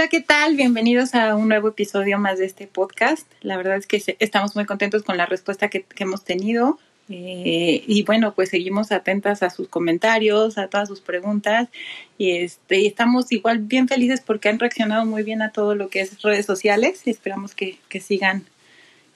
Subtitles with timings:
[0.00, 0.56] Hola, ¿qué tal?
[0.56, 3.30] Bienvenidos a un nuevo episodio más de este podcast.
[3.42, 6.78] La verdad es que estamos muy contentos con la respuesta que, hemos tenido.
[7.10, 11.68] Eh, y bueno, pues seguimos atentas a sus comentarios, a todas sus preguntas.
[12.16, 16.00] Y este, estamos igual bien felices porque han reaccionado muy bien a todo lo que
[16.00, 17.02] es redes sociales.
[17.04, 18.46] Esperamos que, sigan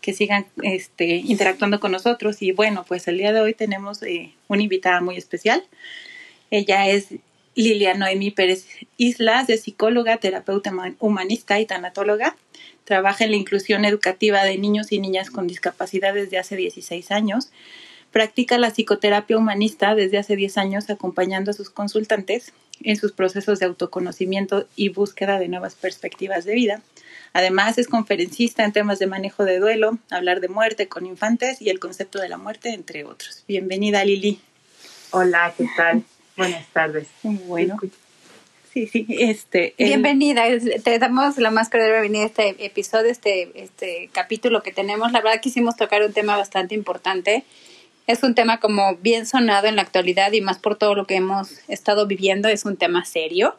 [0.02, 2.42] que sigan este, interactuando con nosotros.
[2.42, 5.64] Y bueno, pues el día de hoy tenemos eh, una invitada muy especial.
[6.50, 7.08] Ella es
[7.54, 12.36] Lilia Noemi Pérez Islas, de psicóloga, terapeuta humanista y tanatóloga.
[12.84, 17.50] Trabaja en la inclusión educativa de niños y niñas con discapacidad desde hace 16 años.
[18.10, 22.52] Practica la psicoterapia humanista desde hace 10 años acompañando a sus consultantes
[22.82, 26.82] en sus procesos de autoconocimiento y búsqueda de nuevas perspectivas de vida.
[27.32, 31.70] Además, es conferencista en temas de manejo de duelo, hablar de muerte con infantes y
[31.70, 33.44] el concepto de la muerte, entre otros.
[33.48, 34.40] Bienvenida, Lili.
[35.10, 36.04] Hola, ¿qué tal?
[36.36, 37.08] Buenas tardes.
[37.22, 37.76] Bueno.
[38.72, 39.74] Sí, sí, este.
[39.78, 40.42] Bienvenida,
[40.82, 45.12] te damos la más cordial bienvenida a este episodio, este, este capítulo que tenemos.
[45.12, 47.44] La verdad quisimos tocar un tema bastante importante.
[48.08, 51.14] Es un tema como bien sonado en la actualidad y más por todo lo que
[51.14, 53.56] hemos estado viviendo, es un tema serio.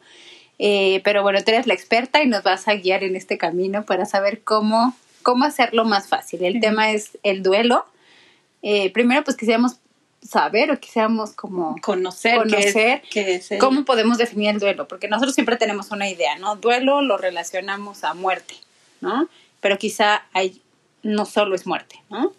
[0.58, 3.86] Eh, pero bueno, tú eres la experta y nos vas a guiar en este camino
[3.86, 6.44] para saber cómo, cómo hacerlo más fácil.
[6.44, 7.86] El tema es el duelo.
[8.62, 9.76] Eh, primero, pues quisiéramos
[10.22, 13.02] saber o quisiéramos como conocer, conocer
[13.58, 16.56] cómo podemos definir el duelo, porque nosotros siempre tenemos una idea, ¿no?
[16.56, 18.54] Duelo lo relacionamos a muerte,
[19.00, 19.28] ¿no?
[19.60, 20.60] Pero quizá hay,
[21.02, 22.32] no solo es muerte, ¿no?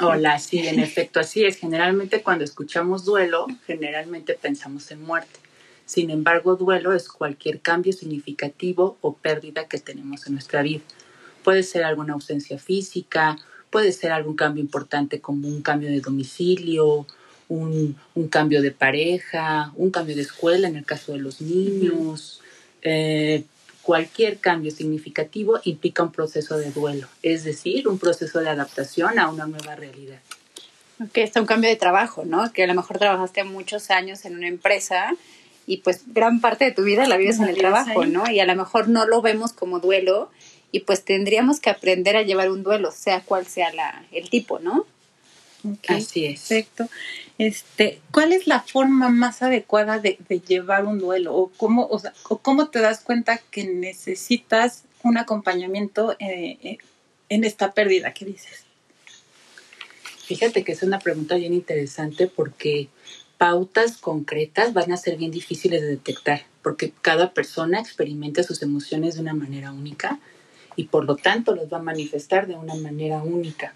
[0.00, 1.56] Hola, sí, en efecto, así es.
[1.56, 5.40] Generalmente cuando escuchamos duelo, generalmente pensamos en muerte.
[5.86, 10.82] Sin embargo, duelo es cualquier cambio significativo o pérdida que tenemos en nuestra vida.
[11.42, 13.38] Puede ser alguna ausencia física,
[13.70, 17.06] Puede ser algún cambio importante como un cambio de domicilio,
[17.48, 17.96] un,
[18.30, 22.40] cambio de pareja, un cambio de escuela en el caso de los niños.
[22.82, 23.44] Eh,
[23.82, 29.30] cualquier cambio significativo implica un proceso de duelo, es decir, un proceso de adaptación a
[29.30, 30.20] una nueva realidad.
[31.12, 32.52] Que está un cambio de trabajo, ¿no?
[32.52, 35.14] Que a lo mejor trabajaste muchos años en una empresa
[35.66, 38.30] y pues gran parte de tu vida la vives en el trabajo, ¿no?
[38.30, 40.30] Y a lo mejor no lo vemos como duelo
[40.70, 44.58] y pues tendríamos que aprender a llevar un duelo, sea cual sea la, el tipo,
[44.58, 44.86] ¿no?
[45.88, 46.40] Así es.
[46.40, 46.88] Perfecto.
[47.38, 51.34] Este, ¿Cuál es la forma más adecuada de, llevar un duelo?
[51.34, 56.78] ¿O cómo, o, sea, cómo te das cuenta que necesitas un acompañamiento eh, eh,
[57.28, 58.64] en esta pérdida que dices?
[60.26, 62.88] Fíjate que es una pregunta bien interesante porque
[63.38, 69.14] pautas concretas van a ser bien difíciles de detectar, porque cada persona experimenta sus emociones
[69.14, 70.18] de una manera única
[70.78, 73.74] y por lo tanto los va a manifestar de una manera única.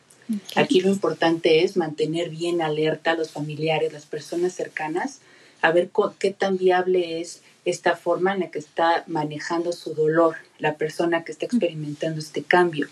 [0.54, 5.18] Aquí lo importante es mantener bien alerta a los familiares, las personas cercanas,
[5.62, 5.90] a ver
[6.20, 11.24] qué tan viable es esta forma en la que está manejando su dolor la persona
[11.24, 12.86] que está experimentando este cambio.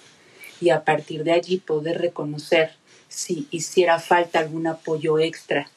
[0.60, 2.72] Y a partir de allí poder reconocer
[3.06, 5.70] si hiciera falta algún apoyo extra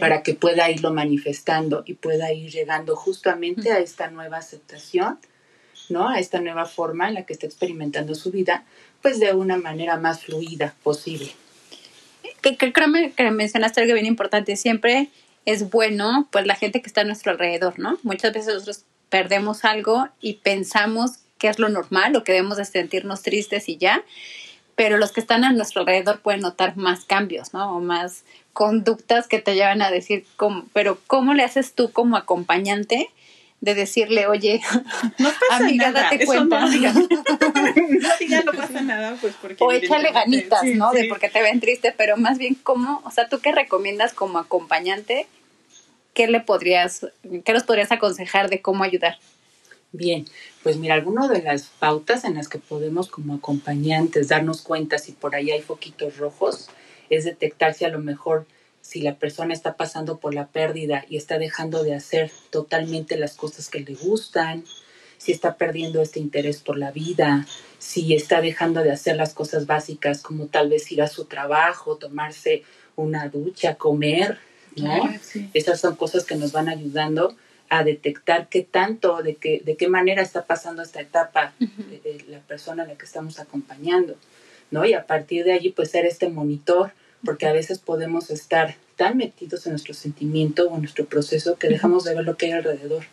[0.00, 5.20] para que pueda irlo manifestando y pueda ir llegando justamente a esta nueva aceptación
[5.88, 6.08] ¿no?
[6.08, 8.64] A esta nueva forma en la que está experimentando su vida,
[9.02, 11.32] pues de una manera más fluida posible.
[12.40, 15.08] Que, creo que mencionaste algo bien importante, siempre
[15.46, 17.98] es bueno, pues la gente que está a nuestro alrededor, ¿no?
[18.02, 22.64] Muchas veces nosotros perdemos algo y pensamos que es lo normal o que debemos de
[22.64, 24.02] sentirnos tristes y ya,
[24.74, 27.76] pero los que están a nuestro alrededor pueden notar más cambios, ¿no?
[27.76, 32.16] O más conductas que te llevan a decir, cómo, pero ¿cómo le haces tú como
[32.16, 33.10] acompañante
[33.64, 34.60] de decirle, oye,
[35.18, 36.60] no pasa amiga, nada, date cuenta.
[36.60, 36.94] No, digas,
[38.44, 39.64] no, pasa nada, pues porque...
[39.64, 40.92] O échale ganitas, ¿no?
[40.92, 43.00] De porque te ven triste, pero más bien, ¿cómo?
[43.06, 45.26] O sea, ¿tú qué recomiendas como acompañante?
[46.12, 47.06] ¿Qué le podrías,
[47.44, 49.18] qué nos podrías aconsejar de cómo ayudar?
[49.92, 50.26] Bien,
[50.62, 55.12] pues mira, alguna de las pautas en las que podemos como acompañantes darnos cuenta si
[55.12, 56.68] por ahí hay foquitos rojos
[57.08, 58.46] es detectar si a lo mejor
[58.84, 63.34] si la persona está pasando por la pérdida y está dejando de hacer totalmente las
[63.34, 64.62] cosas que le gustan,
[65.16, 67.46] si está perdiendo este interés por la vida,
[67.78, 71.96] si está dejando de hacer las cosas básicas como tal vez ir a su trabajo,
[71.96, 72.62] tomarse
[72.94, 74.38] una ducha, comer,
[74.76, 75.10] ¿no?
[75.54, 77.34] Esas son cosas que nos van ayudando
[77.70, 82.40] a detectar qué tanto, de qué, de qué manera está pasando esta etapa de, la
[82.40, 84.16] persona a la que estamos acompañando,
[84.70, 84.84] ¿no?
[84.84, 86.92] Y a partir de allí, pues ser este monitor,
[87.24, 91.68] porque a veces podemos estar tan metidos en nuestro sentimiento o en nuestro proceso que
[91.68, 93.04] dejamos de ver lo que hay alrededor.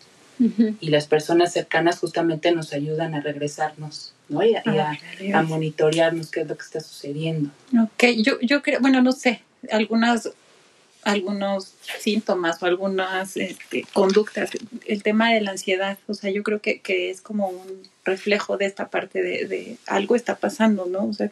[0.80, 4.44] Y las personas cercanas justamente nos ayudan a regresarnos, ¿no?
[4.44, 4.98] Y, a,
[5.36, 7.52] a, monitorearnos qué es lo que está sucediendo.
[7.80, 10.32] Ok, yo, yo creo, bueno, no sé, algunas
[11.04, 14.52] algunos síntomas o algunas este, conductas.
[14.86, 18.58] El tema de la ansiedad, o sea, yo creo que, que es como un reflejo
[18.58, 21.06] de esta parte de, de, algo está pasando, ¿no?
[21.06, 21.32] O sea,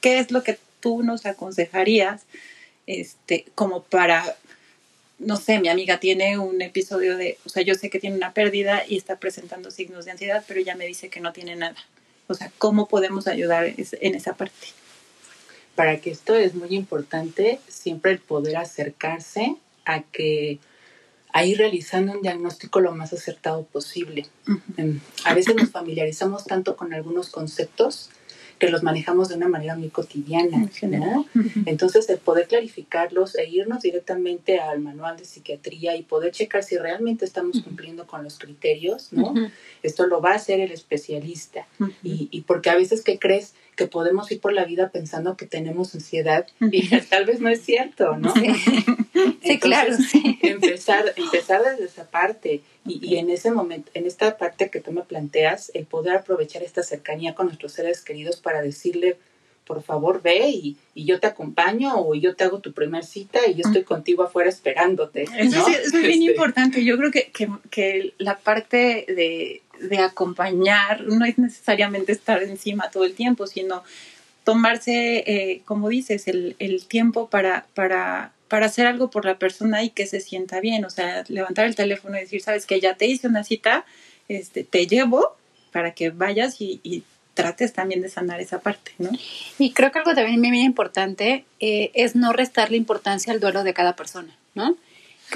[0.00, 2.24] ¿qué es lo que tú nos aconsejarías
[2.86, 4.36] este, como para,
[5.18, 8.34] no sé, mi amiga tiene un episodio de, o sea, yo sé que tiene una
[8.34, 11.76] pérdida y está presentando signos de ansiedad, pero ella me dice que no tiene nada.
[12.26, 14.68] O sea, ¿cómo podemos ayudar en esa parte?
[15.74, 20.58] para que esto es muy importante, siempre el poder acercarse a que
[21.32, 24.26] a ir realizando un diagnóstico lo más acertado posible.
[24.76, 28.10] Em, a veces nos familiarizamos tanto con algunos conceptos
[28.62, 30.70] que los manejamos de una manera muy cotidiana.
[31.66, 36.78] Entonces, el poder clarificarlos e irnos directamente al manual de psiquiatría y poder checar si
[36.78, 39.34] realmente estamos cumpliendo con los criterios, ¿no?
[39.82, 41.66] Esto lo va a hacer el especialista.
[42.04, 43.54] y, y porque a veces, ¿qué crees?
[43.74, 47.62] que podemos ir por la vida pensando que tenemos ansiedad y tal vez no es
[47.62, 48.32] cierto, ¿no?
[49.42, 49.96] Sí, claro.
[50.42, 54.92] Empezar, empezar desde esa parte y, y, en ese momento, en esta parte que tú
[54.92, 59.18] me planteas, el poder aprovechar esta cercanía con nuestros seres queridos para decirle,
[59.66, 63.38] por favor ve y, y, yo te acompaño o yo te hago tu primer cita
[63.46, 65.22] y yo estoy contigo afuera esperándote.
[65.38, 66.84] Eso, es, bien este importante.
[66.84, 72.90] Yo creo que, que, que la parte de, de, acompañar no es necesariamente estar encima
[72.90, 73.84] todo el tiempo, sino
[74.44, 79.82] tomarse, eh, como dices, el, el tiempo para, para, para hacer algo por la persona
[79.82, 80.84] y que se sienta bien.
[80.84, 83.86] O sea, levantar el teléfono y decir, sabes que ya te hice una cita,
[84.28, 85.38] este, te llevo
[85.70, 87.02] para que vayas y,
[87.32, 89.08] trates también de sanar esa parte, ¿no?
[89.58, 93.72] Y creo que algo también muy importante eh, es no restarle importancia al duelo de
[93.72, 94.76] cada persona, ¿no?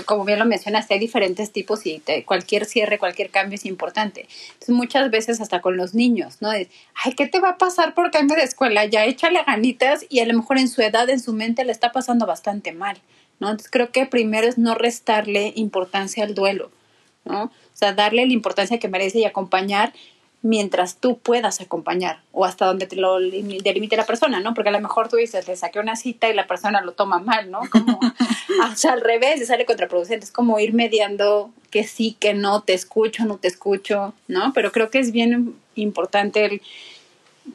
[0.05, 4.29] Como bien lo mencionaste, hay diferentes tipos y cualquier cierre, cualquier cambio es importante.
[4.49, 6.51] Entonces, muchas veces hasta con los niños, ¿no?
[6.51, 6.69] ay,
[7.17, 8.85] ¿qué te va a pasar por cambio de escuela?
[8.85, 11.93] Ya échale ganitas y a lo mejor en su edad, en su mente, le está
[11.93, 12.99] pasando bastante mal,
[13.41, 13.51] ¿no?
[13.51, 16.71] Entonces, creo que primero es no restarle importancia al duelo,
[17.25, 17.45] ¿no?
[17.45, 19.93] O sea, darle la importancia que merece y acompañar
[20.43, 24.55] mientras tú puedas acompañar o hasta donde te lo delimite la persona, ¿no?
[24.55, 27.19] Porque a lo mejor tú dices, le saqué una cita y la persona lo toma
[27.19, 27.61] mal, ¿no?
[27.71, 27.99] Como,
[28.73, 30.25] o sea, al revés, le sale contraproducente.
[30.25, 34.53] Es como ir mediando que sí, que no, te escucho, no te escucho, ¿no?
[34.55, 36.63] Pero creo que es bien importante el,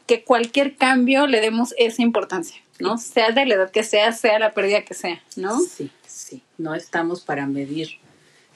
[0.06, 2.98] que cualquier cambio le demos esa importancia, ¿no?
[2.98, 5.58] Sea de la edad que sea, sea la pérdida que sea, ¿no?
[5.60, 6.42] Sí, sí.
[6.58, 7.98] No estamos para medir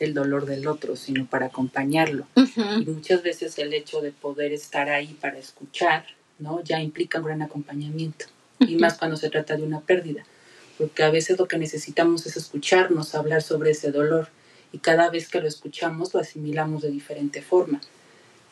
[0.04, 2.26] el dolor del otro, sino para acompañarlo.
[2.44, 6.04] Y muchas veces el hecho de poder estar ahí para escuchar,
[6.38, 6.62] ¿no?
[6.62, 8.26] Ya implica un gran acompañamiento.
[8.60, 10.25] Y más cuando se trata de una pérdida.
[10.78, 14.28] Porque a veces lo que necesitamos es escucharnos, hablar sobre ese dolor.
[14.72, 17.81] Y cada vez que lo escuchamos lo asimilamos de diferente forma.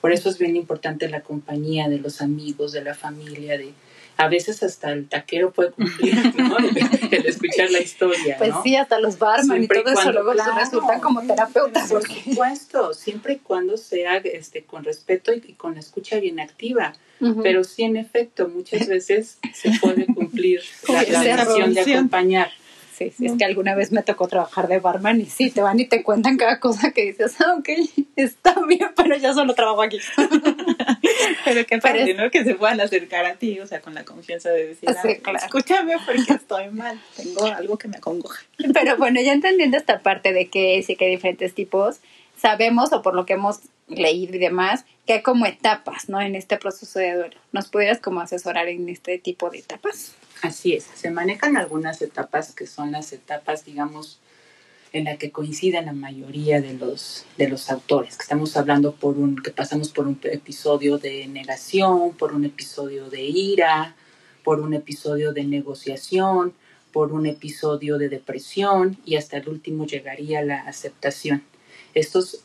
[0.00, 3.73] Por eso es bien importante la compañía de los amigos, de la familia, de,
[4.16, 6.56] a veces hasta el taquero puede cumplir, ¿no?
[7.11, 8.37] El, escuchar la historia.
[8.38, 11.90] Pues sí, hasta los barman y todo eso luego resultan como terapeutas.
[11.90, 16.94] Por supuesto, siempre y cuando sea este, con respeto y, con la escucha bien activa.
[17.42, 22.50] Pero sí, en efecto, muchas veces se puede cumplir la, la misión de acompañar.
[22.95, 25.81] Sí, sí, es que alguna vez me tocó trabajar de barman y sí, te van
[25.81, 27.69] y te cuentan cada cosa que dices, ah, ok,
[28.15, 29.99] está bien, pero ya solo trabajo aquí.
[31.45, 32.31] pero qué padre, ¿no?
[32.31, 35.95] Que se puedan acercar a ti, o sea, con la confianza de decir, ah, escúchame
[36.07, 38.45] porque estoy mal, tengo algo que me acongoja.
[38.73, 41.99] Pero bueno, ya entendiendo esta parte de que sí que hay diferentes tipos,
[42.37, 43.59] sabemos, o por lo que hemos
[43.89, 46.21] leído y demás, que hay como etapas, ¿no?
[46.21, 47.37] En este proceso de duelo.
[47.51, 50.15] ¿Nos pudieras como asesorar en este tipo de etapas?
[50.45, 54.19] Así es, se manejan algunas etapas que son las etapas, digamos,
[54.93, 59.17] en la que coinciden la mayoría de los, de los autores, que estamos hablando por
[59.17, 63.97] un, que pasamos por un episodio de negación, por un episodio de ira,
[64.43, 66.53] por un episodio de negociación,
[66.93, 71.43] por un episodio de depresión y hasta el último llegaría la aceptación.
[71.95, 72.41] Estos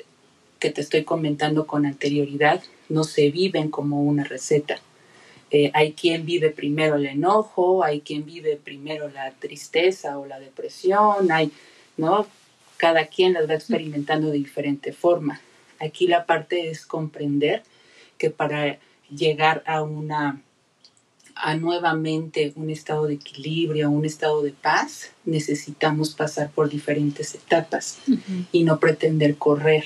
[0.60, 4.80] que te estoy comentando con anterioridad no se viven como una receta
[5.52, 10.40] eh, hay quien vive primero el enojo, hay quien vive primero la tristeza o la
[10.40, 11.52] depresión, hay,
[11.98, 12.28] ¿no?
[12.78, 15.42] Cada quien las va experimentando de diferente forma.
[15.80, 17.64] Aquí la parte es comprender
[18.18, 18.80] que para
[19.10, 20.42] llegar a una
[21.42, 28.00] a nuevamente un estado de equilibrio, un estado de paz, necesitamos pasar por diferentes etapas
[28.52, 29.86] y no pretender correr.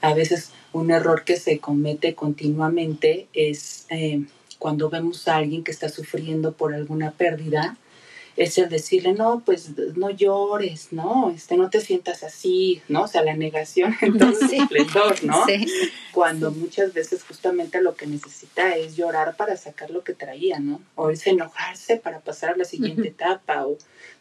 [0.00, 4.24] A veces un error que se comete continuamente es eh,
[4.58, 7.76] cuando vemos a alguien que está sufriendo por alguna pérdida,
[8.38, 11.32] es el decirle, no, pues no llores, ¿no?
[11.34, 13.02] Este, no te sientas así, ¿no?
[13.02, 15.44] O sea, la negación en todo su esplendor, ¿no?
[15.46, 15.66] Sí.
[16.12, 20.80] Cuando muchas veces justamente lo que necesita es llorar para sacar lo que traía, ¿no?
[20.94, 23.76] O es enojarse para pasar a la siguiente etapa, o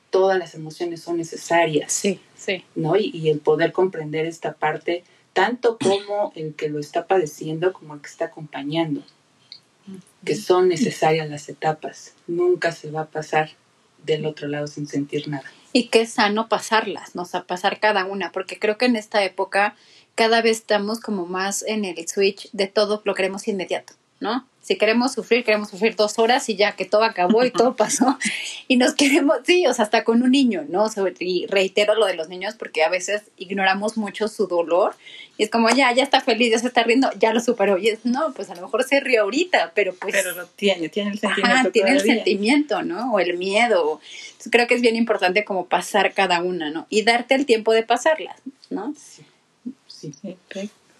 [0.09, 1.93] todas las emociones son necesarias.
[1.93, 2.65] Sí, sí.
[2.73, 2.95] ¿No?
[2.95, 5.03] Y, y el poder comprender esta parte,
[5.33, 9.03] tanto como el que lo está padeciendo, como el que está acompañando,
[10.25, 12.13] que son necesarias las etapas.
[12.27, 13.51] Nunca se va a pasar
[14.03, 15.45] del otro lado sin sentir nada.
[15.73, 17.23] Y qué sano pasarlas, ¿no?
[17.23, 19.75] O sea, pasar cada una, porque creo que en esta época
[20.15, 24.47] cada vez estamos como más en el switch de todo lo queremos inmediato, ¿no?
[24.61, 28.17] Si queremos sufrir, queremos sufrir dos horas y ya que todo acabó y todo pasó.
[28.67, 30.87] Y nos queremos, sí, o sea, hasta con un niño, ¿no?
[31.19, 34.95] Y reitero lo de los niños porque a veces ignoramos mucho su dolor
[35.37, 37.77] y es como, ya, ya está feliz, ya se está riendo, ya lo superó.
[37.77, 40.13] Y es, no, pues a lo mejor se rió ahorita, pero pues...
[40.13, 41.55] Pero lo tiene, tiene el sentimiento.
[41.55, 43.13] Ajá, tiene el sentimiento, ¿no?
[43.13, 44.01] O el miedo.
[44.25, 46.87] Entonces creo que es bien importante como pasar cada una, ¿no?
[46.89, 48.35] Y darte el tiempo de pasarlas,
[48.69, 48.93] ¿no?
[48.97, 49.23] Sí.
[49.87, 50.35] Sí.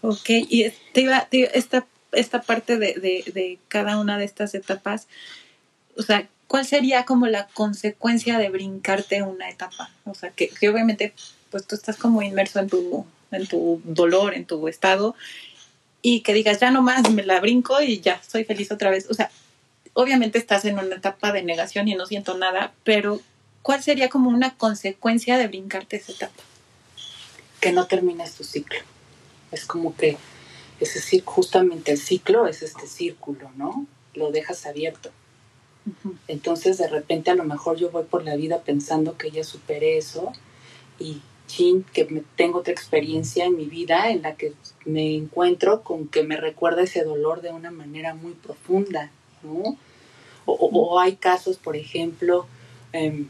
[0.01, 1.85] Ok, y te iba, te, esta
[2.17, 5.07] esta parte de, de, cada una de estas etapas,
[5.95, 9.91] o sea, ¿cuál sería como la consecuencia de brincarte una etapa?
[10.05, 11.13] O sea, que, obviamente,
[11.51, 15.15] pues tú estás como inmerso en tu, en tu dolor, en tu estado,
[16.01, 19.07] y que digas, ya nomás me la brinco y ya, soy feliz otra vez.
[19.09, 19.29] O sea,
[19.93, 23.21] obviamente estás en una etapa de negación y no siento nada, pero
[23.61, 26.43] ¿cuál sería como una consecuencia de brincarte esa etapa?
[27.59, 28.79] Que no termines tu ciclo.
[29.51, 30.17] Es como que
[30.79, 33.85] es decir, justamente el ciclo es este círculo, ¿no?
[34.13, 35.11] Lo dejas abierto.
[36.27, 39.97] Entonces, de repente, a lo mejor yo voy por la vida pensando que ya superé
[39.97, 40.33] eso
[40.99, 44.53] y chin, que me, tengo otra experiencia en mi vida en la que
[44.85, 49.11] me encuentro con que me recuerda ese dolor de una manera muy profunda,
[49.43, 49.77] ¿no?
[50.45, 52.47] O, hay casos, por ejemplo,
[52.93, 53.27] em,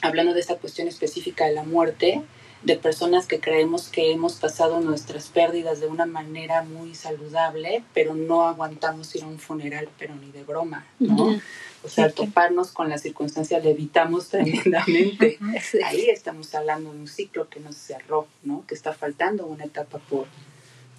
[0.00, 2.22] hablando de esta cuestión específica de la muerte,
[2.62, 8.14] de personas que creemos que hemos pasado nuestras pérdidas de una manera muy saludable, pero
[8.14, 11.40] no aguantamos ir a un funeral, pero ni de broma, ¿no?
[11.82, 15.38] O sea, toparnos con la circunstancia le evitamos tremendamente.
[15.84, 18.66] Ahí estamos hablando de un ciclo que nos cerró, ¿no?
[18.66, 20.26] Que está faltando una etapa por,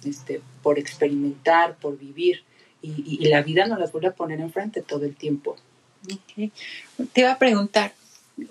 [0.04, 2.42] este, por experimentar, por vivir.
[2.84, 5.54] Y, y, la vida nos las vuelve a poner enfrente todo el tiempo.
[7.12, 7.94] Te iba a preguntar,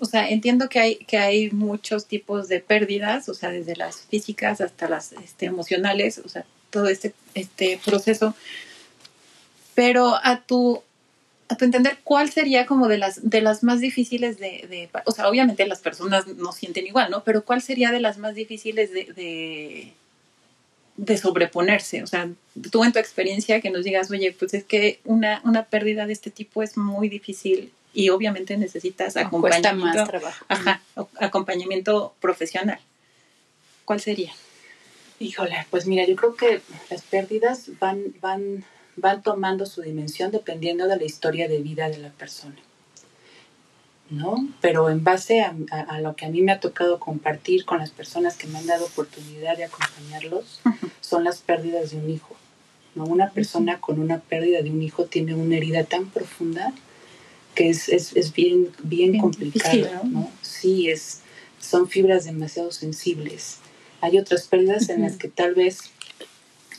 [0.00, 4.02] o sea, entiendo que hay, que hay muchos tipos de pérdidas, o sea, desde las
[4.02, 8.34] físicas hasta las este, emocionales, o sea, todo este, este proceso.
[9.74, 10.82] Pero a tu,
[11.48, 15.12] a tu entender, ¿cuál sería como de las, de las más difíciles de, de, o
[15.12, 17.24] sea, obviamente las personas no sienten igual, ¿no?
[17.24, 19.92] Pero ¿cuál sería de las más difíciles de, de,
[20.96, 22.02] de sobreponerse?
[22.02, 22.30] O sea,
[22.70, 26.12] tú en tu experiencia que nos digas, oye, pues es que una, una pérdida de
[26.12, 30.04] este tipo es muy difícil y obviamente necesitas acompañamiento,
[30.48, 30.82] Ajá,
[31.18, 32.80] acompañamiento profesional.
[33.84, 34.32] ¿Cuál sería?
[35.18, 38.64] Híjole, pues mira, yo creo que las pérdidas van, van,
[38.96, 42.56] van tomando su dimensión dependiendo de la historia de vida de la persona.
[44.10, 44.46] ¿no?
[44.60, 47.90] Pero en base a, a, lo que a mí me ha tocado compartir con las
[47.90, 50.60] personas que me han dado oportunidad de acompañarlos,
[51.00, 52.36] son las pérdidas de un hijo.
[52.94, 53.04] ¿no?
[53.04, 56.74] Una persona con una pérdida de un hijo tiene una herida tan profunda
[57.54, 60.30] que es, es, es bien, bien, complicado, ¿no?
[60.42, 61.20] Sí, es,
[61.60, 63.58] son fibras demasiado sensibles.
[64.00, 65.78] Hay otras pérdidas en las que tal vez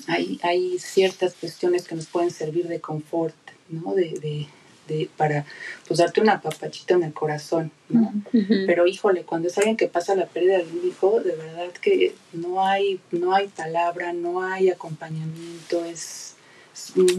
[0.08, 3.36] hay, hay ciertas cuestiones que nos pueden servir de confort,
[3.70, 3.94] ¿no?
[3.94, 4.48] De, de,
[4.88, 5.46] de, para
[5.88, 8.12] pues darte una papachita en el corazón, ¿no?
[8.32, 12.15] Pero híjole, cuando es alguien que pasa la pérdida de un hijo, de verdad que
[12.34, 16.33] no hay, no hay palabra, no hay acompañamiento, es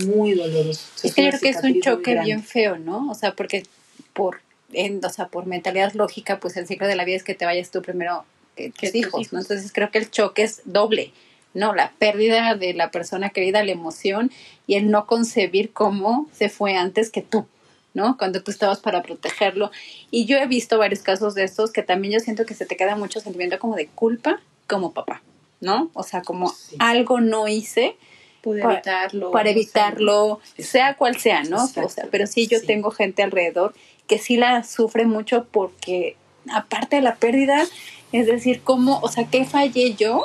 [0.06, 0.82] muy doloroso.
[1.02, 3.10] Es que creo que es un choque bien feo, ¿no?
[3.10, 3.64] O sea, porque
[4.12, 4.40] por,
[4.72, 7.44] en, o sea, por mentalidad lógica, pues el ciclo de la vida es que te
[7.44, 8.24] vayas tú primero
[8.56, 9.40] que tus hijos, ¿no?
[9.40, 11.12] Entonces creo que el choque es doble,
[11.54, 11.74] ¿no?
[11.74, 14.30] La pérdida de la persona querida, la emoción
[14.66, 17.46] y el no concebir cómo se fue antes que tú,
[17.94, 18.16] ¿no?
[18.16, 19.70] Cuando tú estabas para protegerlo.
[20.10, 22.76] Y yo he visto varios casos de estos que también yo siento que se te
[22.76, 25.22] queda mucho sentimiento como de culpa como papá,
[25.60, 25.90] ¿no?
[25.94, 27.96] O sea, como algo no hice
[28.44, 29.30] para evitarlo.
[29.30, 31.64] Para evitarlo, sea, cual sea, ¿no?
[31.64, 33.74] O sea, pero sí yo tengo gente alrededor
[34.06, 36.16] que sí la sufre mucho porque
[36.52, 37.64] aparte de la pérdida,
[38.12, 40.24] es decir, cómo, o sea, ¿qué fallé yo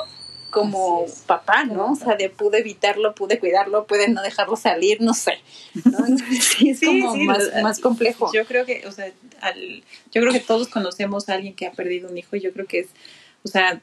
[0.50, 1.92] como papá, ¿no?
[1.92, 5.34] O sea, de pude evitarlo, pude cuidarlo, pude no dejarlo salir, no sé.
[5.84, 5.98] ¿no?
[6.40, 8.30] Sí, es como más, más, complejo.
[8.34, 11.72] Yo creo que, o sea, al, yo creo que todos conocemos a alguien que ha
[11.72, 12.88] perdido un hijo y yo creo que es,
[13.44, 13.80] o sea,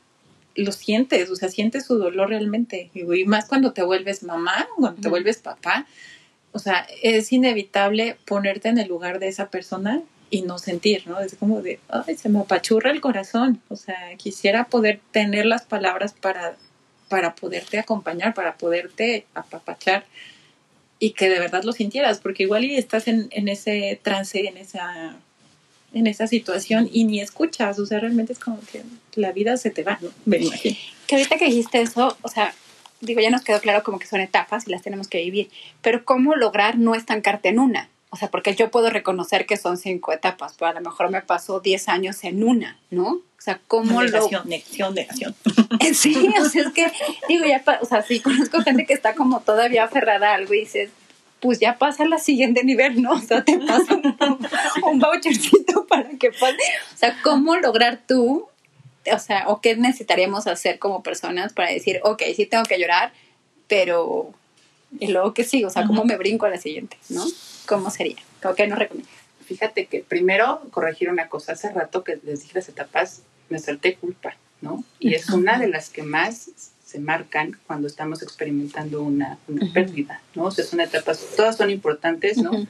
[0.58, 2.90] lo sientes, o sea, sientes su dolor realmente.
[2.94, 5.88] Y más cuando te vuelves mamá, cuando te vuelves papá,
[6.52, 11.20] o sea, es inevitable ponerte en el lugar de esa persona y no sentir, ¿no?
[11.20, 13.62] Es como de, ay, se me apachurra el corazón.
[13.70, 16.58] O sea, quisiera poder tener las palabras para,
[17.10, 20.06] para poderte acompañar, para poderte apapachar
[21.00, 24.58] y que de verdad lo sintieras, porque igual y estás en, en ese trance, en
[24.58, 25.16] esa
[25.94, 28.84] en esa situación y ni escuchas, o sea, realmente es como que
[29.16, 30.10] la vida se te va, ¿no?
[30.26, 30.78] Me imagino.
[31.08, 32.54] Que ahorita que dijiste eso, o sea,
[33.02, 35.50] digo, ya nos quedó claro como que son etapas y las tenemos que vivir,
[35.82, 37.90] pero ¿cómo lograr no estancarte en una?
[38.10, 41.22] O sea, porque yo puedo reconocer que son cinco etapas, pero a lo mejor me
[41.22, 43.08] pasó diez años en una, ¿no?
[43.08, 44.50] O sea, ¿cómo negación, lo...?
[44.50, 45.36] Negación, negación.
[45.94, 46.92] Sí, o sea, es que,
[47.30, 50.62] digo, ya, o sea, sí, conozco gente que está como todavía aferrada a algo y
[50.62, 50.90] dices,
[51.40, 53.14] pues ya pasa al siguiente nivel, ¿no?
[53.14, 54.18] O sea, te pasa un,
[54.84, 56.58] un vouchercito para que pase.
[56.94, 58.48] O sea, ¿cómo lograr tú,
[59.12, 63.14] o sea, o qué necesitaríamos hacer como personas para decir, ok, sí tengo que llorar,
[63.68, 64.32] pero,
[65.00, 65.68] ¿y luego qué sigo?
[65.68, 67.24] O sea, ¿cómo me brinco a la siguiente, ¿no?
[67.66, 68.18] ¿Cómo sería?
[68.56, 69.14] ¿Qué nos recomiendas?
[69.46, 71.54] Fíjate que primero corregir una cosa.
[71.54, 74.84] Hace rato que les dije las etapas, me salté culpa, ¿no?
[75.00, 76.50] Y es una de las que más
[76.88, 80.46] se marcan cuando estamos experimentando una, una pérdida, ¿no?
[80.46, 82.66] O sea, son etapas, todas son importantes, ¿no?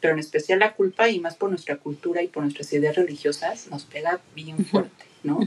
[0.00, 3.68] Pero en especial la culpa y más por nuestra cultura y por nuestras ideas religiosas
[3.68, 5.38] nos pega bien fuerte, ¿no?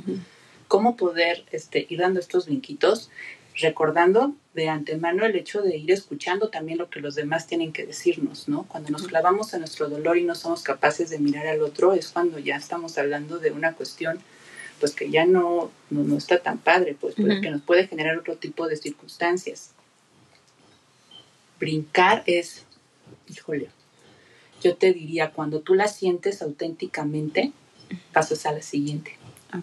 [0.67, 3.09] ¿Cómo poder este, ir dando estos brinquitos?
[3.57, 7.85] recordando de antemano el hecho de ir escuchando también lo que los demás tienen que
[7.85, 8.63] decirnos, ¿no?
[8.63, 12.09] Cuando nos clavamos en nuestro dolor y no somos capaces de mirar al otro, es
[12.09, 14.19] cuando ya estamos hablando de una cuestión
[14.79, 18.36] pues que ya no, no, está tan padre, pues, pues que nos puede generar otro
[18.36, 19.72] tipo de circunstancias.
[21.60, 22.65] Brincar es,
[23.29, 23.70] híjole,
[24.62, 27.51] yo te diría, cuando tú la sientes auténticamente,
[28.12, 29.17] pasas a la siguiente.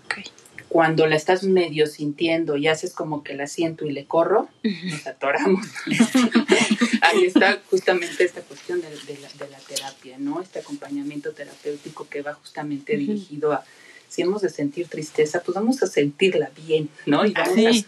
[0.07, 0.25] Okay
[0.73, 5.07] cuando la estás medio sintiendo y haces como que la siento y le corro, nos
[5.07, 5.67] atoramos.
[7.03, 8.89] Ahí está justamente esta cuestión de,
[9.19, 10.41] la, terapia, ¿no?
[10.41, 13.65] Este acompañamiento terapéutico que va justamente dirigido a,
[14.13, 17.25] si hemos de sentir tristeza, pues vamos a sentirla bien, ¿no?
[17.25, 17.57] Y vamos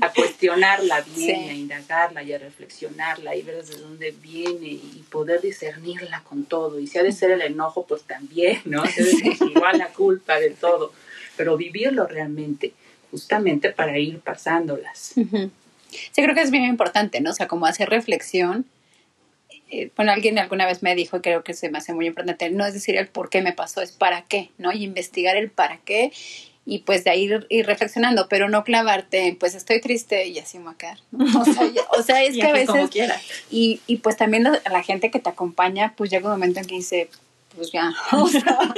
[0.00, 5.40] a, cuestionarla bien, a indagarla y a reflexionarla y ver desde dónde viene y poder
[5.40, 6.78] discernirla con todo.
[6.78, 8.84] Y si ha de ser el enojo, pues también, ¿no?
[8.86, 9.02] Si
[9.50, 10.92] igual la culpa de todo
[11.40, 12.74] pero vivirlo realmente,
[13.10, 15.14] justamente para ir pasándolas.
[15.14, 17.30] Sí, creo que es bien importante, ¿no?
[17.30, 18.66] O sea, como hacer reflexión.
[19.70, 22.66] Eh, bueno, alguien alguna vez me dijo, creo que se me hace muy importante, no
[22.66, 24.72] es decir el por qué me pasó, es para qué, ¿no?
[24.72, 26.12] Y investigar el para qué
[26.66, 30.66] y pues de ahí ir, reflexionando, pero no clavarte, pues estoy triste y así me
[30.66, 30.98] va a quedar.
[31.98, 32.90] O, sea, es que a veces...
[33.50, 36.66] Y, y pues también la, la, gente que te acompaña, pues llega un momento en
[36.66, 37.08] que dice,
[37.56, 38.74] pues ya, o sea,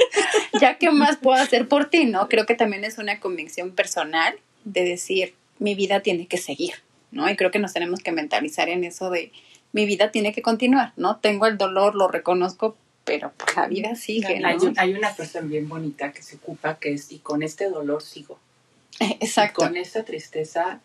[0.59, 2.29] ya qué más puedo hacer por ti, ¿no?
[2.29, 6.73] Creo que también es una convicción personal de decir, mi vida tiene que seguir,
[7.11, 7.29] ¿no?
[7.29, 9.31] Y creo que nos tenemos que mentalizar en eso de,
[9.73, 11.17] mi vida tiene que continuar, ¿no?
[11.17, 14.47] Tengo el dolor, lo reconozco, pero pues la vida sigue, ¿no?
[14.77, 18.39] Hay, una cosa bien bonita que se ocupa que es, y con este dolor sigo.
[18.99, 19.63] Exacto.
[19.63, 20.79] con esta tristeza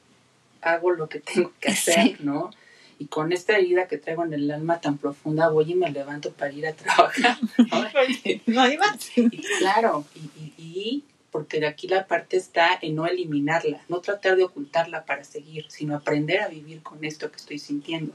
[0.62, 2.51] hago lo que tengo que hacer, ¿no?
[2.98, 6.33] y con esta herida que traigo en el alma tan profunda voy y me levanto
[6.33, 7.38] para ir a trabajar.
[8.46, 9.16] No, hay más.
[9.16, 14.37] Y, claro, y, y, porque de aquí la parte está en no eliminarla, no tratar
[14.37, 18.14] de ocultarla para seguir, sino aprender a vivir con esto que estoy sintiendo.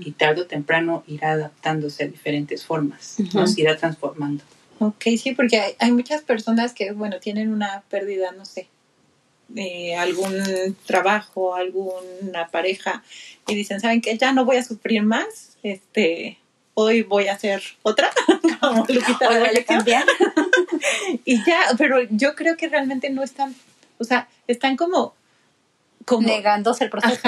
[0.00, 4.42] Y tarde o temprano irá adaptándose a diferentes formas, nos irá transformando.
[4.78, 8.68] Ok, sí, porque hay, hay muchas personas que, bueno, tienen una pérdida, no sé,
[9.56, 13.02] eh, algún trabajo, alguna pareja
[13.46, 16.38] y dicen, ¿saben que Ya no voy a sufrir más, este,
[16.74, 18.10] hoy voy a hacer otra,
[18.60, 20.04] como Lupita voy a cambiar.
[21.24, 23.54] y ya, pero yo creo que realmente no están,
[23.96, 25.14] o sea, están como
[26.08, 27.20] como, negándose el proceso.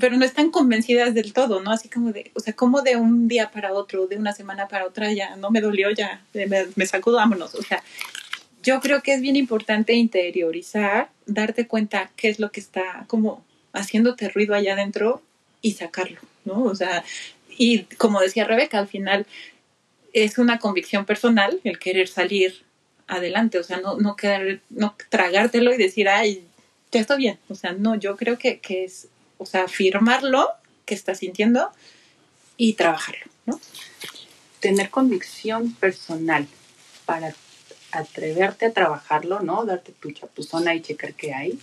[0.00, 1.70] pero no están convencidas del todo, ¿no?
[1.72, 4.86] Así como de, o sea, como de un día para otro, de una semana para
[4.86, 7.54] otra, ya no me dolió, ya me, me sacudo, vámonos.
[7.54, 7.82] O sea,
[8.62, 13.44] yo creo que es bien importante interiorizar, darte cuenta qué es lo que está como
[13.72, 15.22] haciéndote ruido allá adentro
[15.62, 16.64] y sacarlo, ¿no?
[16.64, 17.04] O sea,
[17.56, 19.26] y como decía Rebeca, al final
[20.12, 22.62] es una convicción personal el querer salir
[23.06, 26.44] adelante, o sea, no, no, quedar, no tragártelo y decir, ay,
[26.92, 30.48] ya está bien, o sea, no, yo creo que, que es, o sea, afirmarlo
[30.84, 31.70] que estás sintiendo
[32.56, 33.60] y trabajarlo, ¿no?
[34.60, 36.46] Tener convicción personal
[37.06, 37.34] para
[37.92, 39.64] atreverte a trabajarlo, ¿no?
[39.64, 41.58] Darte tu chapuzona y checar qué hay.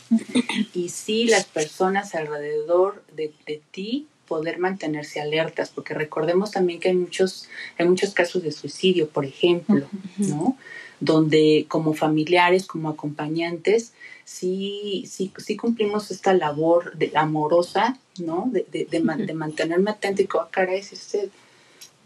[0.73, 6.89] Y sí, las personas alrededor de, de ti poder mantenerse alertas, porque recordemos también que
[6.89, 10.57] hay muchos, hay muchos casos de suicidio, por ejemplo, ¿no?
[10.99, 18.49] Donde como familiares, como acompañantes, sí, sí, sí cumplimos esta labor de, amorosa, ¿no?
[18.51, 21.29] De, de, de, mantenerme atento y ah, caray, si usted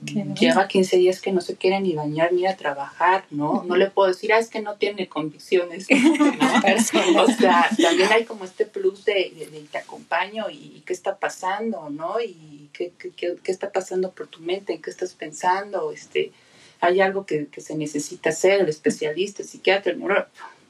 [0.02, 3.64] lleva 15 días que no se quiere ni bañar ni a trabajar, ¿no?
[3.66, 6.26] No le puedo decir, ah, es que no tiene convicciones, ¿no?
[7.24, 11.90] o sea, también hay como este plus de, de, te acompaño y, qué está pasando,
[11.90, 12.22] ¿no?
[12.22, 16.32] Y qué, qué, qué, está pasando por tu mente, en qué estás pensando, este,
[16.80, 20.28] hay algo que, que se necesita hacer, el especialista, el psiquiatra, el neurólogo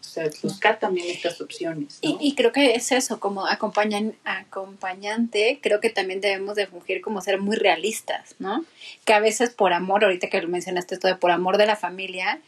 [0.10, 2.00] o sea, buscar también estas opciones.
[2.02, 7.02] Y, y, creo que es eso, como acompañan, acompañante, creo que también debemos de fungir
[7.02, 8.66] como ser muy realistas, ¿no?
[9.06, 11.76] Que a veces por amor, ahorita que lo mencionaste esto de por amor de la
[11.76, 12.42] familia,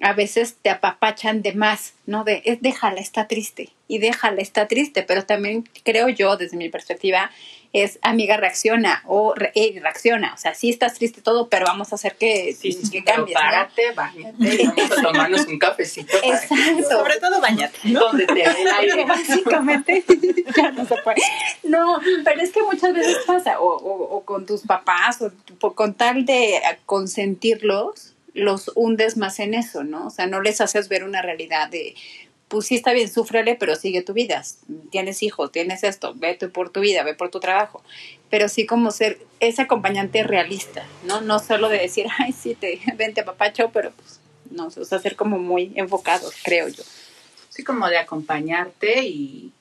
[0.00, 2.24] a veces te apapachan de más, ¿no?
[2.24, 6.68] De, es, déjala, está triste, y déjala, está triste, pero también creo yo, desde mi
[6.68, 7.30] perspectiva,
[7.72, 12.16] es amiga reacciona o reacciona, o sea, sí estás triste todo, pero vamos a hacer
[12.16, 13.36] que, sí, que cambies.
[13.36, 16.16] Párate, vamos a tomarnos un cafecito.
[16.22, 16.88] Exacto.
[16.88, 18.00] Sobre todo bañate, ¿no?
[18.00, 19.04] Donde te aire.
[19.04, 20.04] Básicamente,
[20.56, 21.20] ya no se puede.
[21.62, 25.18] No, pero es que muchas veces pasa, o, o, o con tus papás,
[25.60, 30.06] o con tal de consentirlos, los hundes más en eso, ¿no?
[30.06, 31.94] O sea, no les haces ver una realidad de,
[32.48, 34.42] pues sí está bien, súfrele, pero sigue tu vida.
[34.90, 37.82] Tienes hijos, tienes esto, ve por tu vida, ve por tu trabajo.
[38.30, 41.20] Pero sí como ser ese acompañante realista, ¿no?
[41.20, 44.20] No solo de decir, ay, sí, te, vente papacho, pero pues
[44.50, 46.82] no, o sea, ser como muy enfocados, creo yo.
[47.50, 49.52] Sí, como de acompañarte y,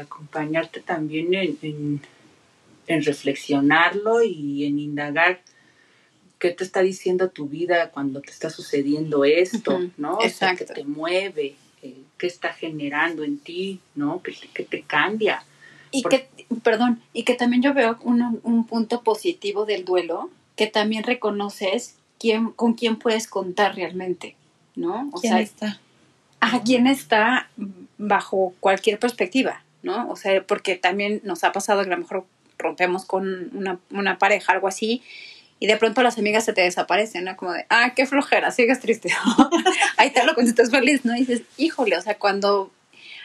[0.00, 2.00] acompañarte también en,
[2.86, 5.40] en reflexionarlo y en indagar
[6.42, 10.18] qué te está diciendo tu vida cuando te está sucediendo esto, ¿no?
[10.20, 10.24] Exacto.
[10.24, 11.54] O sea, que te mueve,
[12.18, 14.20] qué está generando en ti, ¿no?
[14.24, 15.44] ¿Qué, te cambia?
[15.92, 16.28] Y que,
[16.64, 21.94] perdón, y que también yo veo un, un punto positivo del duelo, que también reconoces
[22.18, 24.34] quién, con quién puedes contar realmente,
[24.74, 25.10] ¿no?
[25.12, 25.80] O ¿Quién sea, está?
[26.40, 27.50] A quién está
[27.98, 30.10] bajo cualquier perspectiva, ¿no?
[30.10, 32.26] O sea, porque también nos ha pasado que a lo mejor
[32.58, 35.02] rompemos con una, una pareja, algo así,
[35.62, 37.36] y de pronto las amigas se te desaparecen, ¿no?
[37.36, 39.10] Como de, ah, qué flojera, sigues triste.
[39.96, 41.14] Ahí te lo cuando estás feliz, ¿no?
[41.14, 42.72] Y dices, híjole, o sea, cuando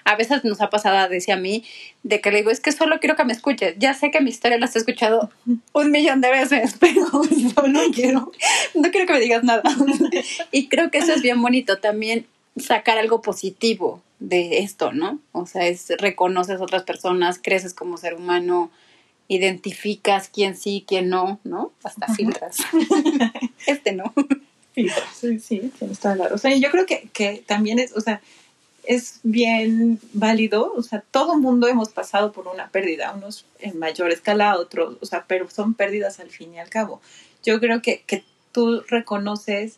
[0.05, 1.63] a veces nos ha pasado, decía a mí,
[2.03, 3.73] de que le digo, es que solo quiero que me escuches.
[3.79, 5.31] Ya sé que mi historia la has escuchado
[5.73, 7.23] un millón de veces, pero
[7.69, 8.31] no quiero,
[8.75, 9.63] no quiero que me digas nada.
[10.51, 15.17] y creo que eso es bien bonito también sacar algo positivo de esto, ¿no?
[15.31, 18.69] O sea, es reconoces a otras personas, creces como ser humano,
[19.27, 21.71] identificas quién sí, quién no, ¿no?
[21.83, 22.57] Hasta filtras.
[23.67, 24.13] este no.
[24.73, 28.01] Filtras, sí, sí, tienes toda la O sea, yo creo que, que también es, o
[28.01, 28.21] sea,
[28.87, 34.11] es bien válido, o sea, todo mundo hemos pasado por una pérdida, unos en mayor
[34.11, 37.01] escala, otros, o sea, pero son pérdidas al fin y al cabo.
[37.43, 39.77] Yo creo que, que tú reconoces,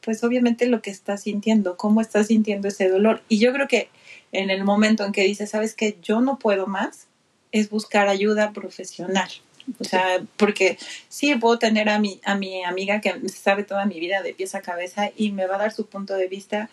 [0.00, 3.22] pues obviamente lo que estás sintiendo, cómo estás sintiendo ese dolor.
[3.28, 3.88] Y yo creo que
[4.32, 7.06] en el momento en que dices, sabes que yo no puedo más,
[7.52, 9.30] es buscar ayuda profesional.
[9.78, 10.76] O sea, porque
[11.08, 14.54] sí puedo tener a mi, a mi amiga que sabe toda mi vida de pies
[14.54, 16.68] a cabeza y me va a dar su punto de vista,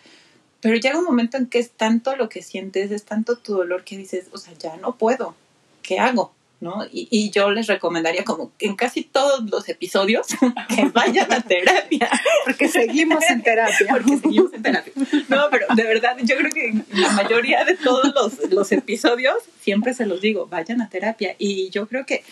[0.60, 3.84] pero llega un momento en que es tanto lo que sientes, es tanto tu dolor
[3.84, 5.36] que dices, o sea, ya no puedo,
[5.82, 6.32] ¿qué hago?
[6.60, 6.84] ¿No?
[6.92, 10.26] Y, y, yo les recomendaría como en casi todos los episodios
[10.68, 12.10] que vayan a terapia.
[12.44, 13.86] Porque seguimos en terapia.
[13.88, 14.92] Porque seguimos en terapia.
[15.28, 19.94] No, pero de verdad, yo creo que la mayoría de todos los, los episodios siempre
[19.94, 21.34] se los digo, vayan a terapia.
[21.38, 22.24] Y yo creo que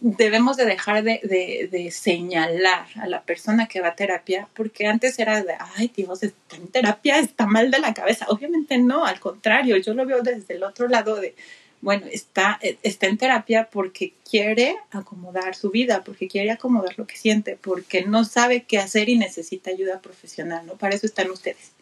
[0.00, 4.86] debemos de dejar de, de, de, señalar a la persona que va a terapia, porque
[4.86, 8.26] antes era de, ay, Dios, está en terapia, está mal de la cabeza.
[8.28, 11.34] Obviamente no, al contrario, yo lo veo desde el otro lado de,
[11.80, 17.16] bueno, está, está en terapia porque quiere acomodar su vida, porque quiere acomodar lo que
[17.16, 20.74] siente, porque no sabe qué hacer y necesita ayuda profesional, ¿no?
[20.74, 21.72] Para eso están ustedes.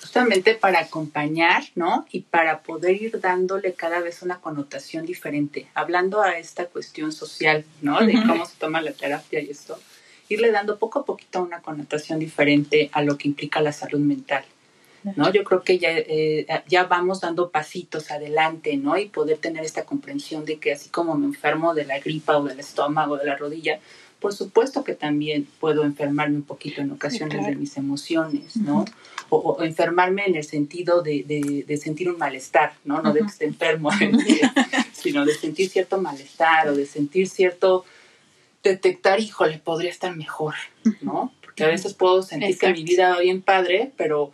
[0.00, 2.06] Justamente para acompañar, ¿no?
[2.10, 7.64] Y para poder ir dándole cada vez una connotación diferente, hablando a esta cuestión social,
[7.82, 8.00] ¿no?
[8.04, 9.78] De cómo se toma la terapia y esto,
[10.30, 14.44] irle dando poco a poquito una connotación diferente a lo que implica la salud mental.
[15.16, 15.32] ¿No?
[15.32, 18.96] Yo creo que ya, eh, ya vamos dando pasitos adelante, ¿no?
[18.96, 22.44] Y poder tener esta comprensión de que así como me enfermo de la gripa o
[22.44, 23.80] del estómago, o de la rodilla,
[24.20, 28.84] por supuesto que también puedo enfermarme un poquito en ocasiones de mis emociones, ¿no?
[29.30, 33.02] o, enfermarme en el sentido de, de, de sentir un malestar, ¿no?
[33.02, 33.90] No de que esté enfermo,
[34.92, 37.84] sino de sentir cierto malestar o de sentir cierto,
[38.62, 40.54] detectar, híjole, podría estar mejor,
[41.00, 41.32] ¿no?
[41.54, 44.32] Que a veces puedo sentir que mi vida va bien padre, pero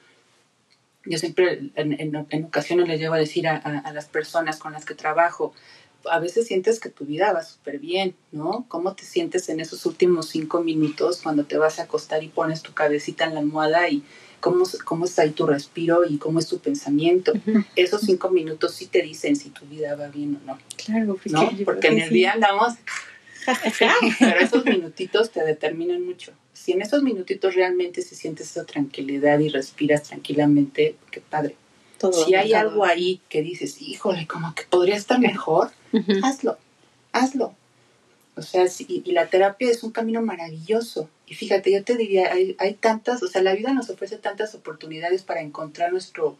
[1.06, 4.84] yo siempre en, en, ocasiones le llevo a decir a, a, las personas con las
[4.84, 5.52] que trabajo,
[6.10, 8.66] a veces sientes que tu vida va súper bien, ¿no?
[8.68, 12.62] ¿Cómo te sientes en esos últimos cinco minutos cuando te vas a acostar y pones
[12.62, 14.02] tu cabecita en la almohada y
[14.40, 17.32] cómo, cómo está ahí tu respiro y cómo es tu pensamiento?
[17.76, 20.58] Esos cinco minutos sí te dicen si tu vida va bien o no.
[20.76, 21.50] Claro, ¿no?
[21.64, 22.74] porque en el día andamos...
[24.18, 26.32] Pero esos minutitos te determinan mucho.
[26.54, 31.56] Si en esos minutitos realmente se sientes esa tranquilidad y respiras tranquilamente, qué padre
[32.12, 35.70] si hay algo ahí que dices, híjole, como que podría estar mejor,
[36.22, 36.58] hazlo,
[37.12, 37.54] hazlo.
[38.36, 41.08] O sea, y, la terapia es un camino maravilloso.
[41.26, 44.54] Y fíjate, yo te diría, hay, hay tantas, o sea, la vida nos ofrece tantas
[44.54, 46.36] oportunidades para encontrar nuestro,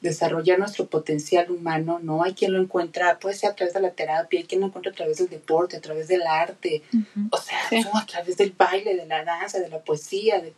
[0.00, 2.22] desarrollar nuestro potencial humano, ¿no?
[2.22, 4.92] Hay quien lo encuentra, puede ser a través de la terapia, hay quien lo encuentra
[4.92, 6.82] a través del deporte, a través del arte,
[7.30, 7.58] o sea,
[7.94, 10.52] a través del baile, de la danza, de la poesía, de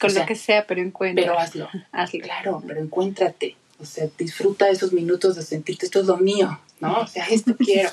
[0.00, 1.24] con lo que sea, pero encuentra.
[1.24, 1.68] Pero hazlo.
[1.92, 2.20] hazlo.
[2.20, 3.56] Claro, pero encuéntrate.
[3.80, 7.00] O sea, disfruta esos minutos de sentirte, esto es lo mío, ¿no?
[7.00, 7.90] O sea, esto quiero.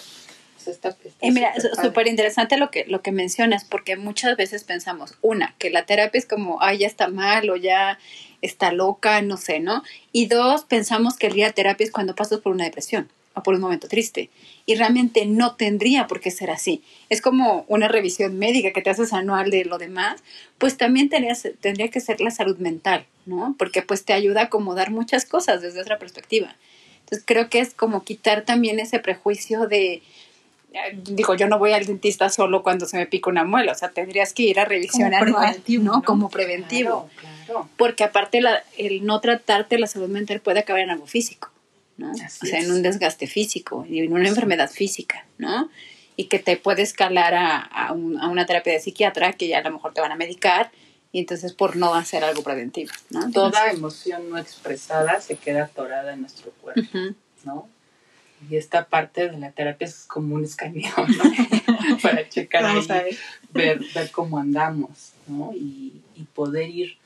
[1.21, 5.69] Y mira, súper interesante lo que, lo que mencionas, porque muchas veces pensamos, una, que
[5.69, 8.00] la terapia es como, ay, ya está mal o ya
[8.41, 9.84] está loca, no sé, ¿no?
[10.12, 13.43] Y dos, pensamos que el día de terapia es cuando pasas por una depresión o
[13.43, 14.30] por un momento triste.
[14.65, 16.84] Y realmente no tendría por qué ser así.
[17.10, 20.21] Es como una revisión médica que te haces anual de lo demás,
[20.58, 23.56] pues también tendría, tendría que ser la salud mental, ¿no?
[23.58, 26.56] Porque pues te ayuda a acomodar muchas cosas desde otra perspectiva.
[27.02, 30.02] Entonces creo que es como quitar también ese prejuicio de,
[31.04, 33.90] digo, yo no voy al dentista solo cuando se me pica una muela, o sea,
[33.90, 36.02] tendrías que ir a revisión anual, ¿no?
[36.04, 37.10] Como preventivo.
[37.78, 41.52] Porque aparte la, el no tratarte la salud mental puede acabar en algo físico
[42.10, 45.70] o sea, en un desgaste físico y en una enfermedad física, ¿no?
[46.16, 49.72] Y que te puede escalar a, a, una terapia de psiquiatra que ya a lo
[49.72, 50.72] mejor te van a medicar
[51.12, 53.32] y entonces por no hacer algo preventivo, ¿no?
[53.32, 56.82] Toda emoción no expresada se queda atorada en nuestro cuerpo,
[57.44, 57.68] ¿no?
[58.49, 61.97] Y esta parte de la terapia es como un escaneo, ¿no?
[62.01, 63.17] Para checar ahí,
[63.54, 65.51] ver, ver cómo andamos, ¿no?
[65.54, 66.01] Y,
[66.36, 66.97] poder ir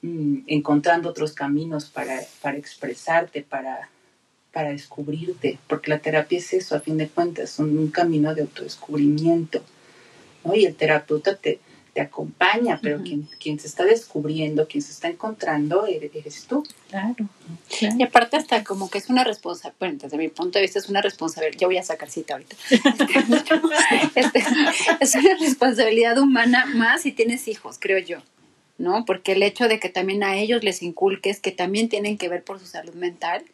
[0.00, 3.90] mm, encontrando otros caminos para, para expresarte, para
[4.52, 8.42] para descubrirte, porque la terapia es eso, a fin de cuentas, un, un camino de
[8.42, 9.62] autodescubrimiento,
[10.44, 10.54] ¿no?
[10.54, 11.58] Y el terapeuta te,
[11.92, 16.66] te acompaña, pero quien, quien se está descubriendo, quien se está encontrando, eres, tú.
[16.88, 17.28] Claro,
[17.80, 20.88] Y aparte hasta como que es una responsabilidad, bueno, desde mi punto de vista es
[20.88, 22.56] una responsabilidad, yo voy a sacar cita ahorita,
[24.14, 24.42] este,
[25.00, 28.18] es una responsabilidad humana más si tienes hijos, creo yo.
[28.78, 29.04] ¿no?
[29.04, 32.42] Porque el hecho de que también a ellos les inculques que también tienen que ver
[32.42, 33.44] por su salud mental,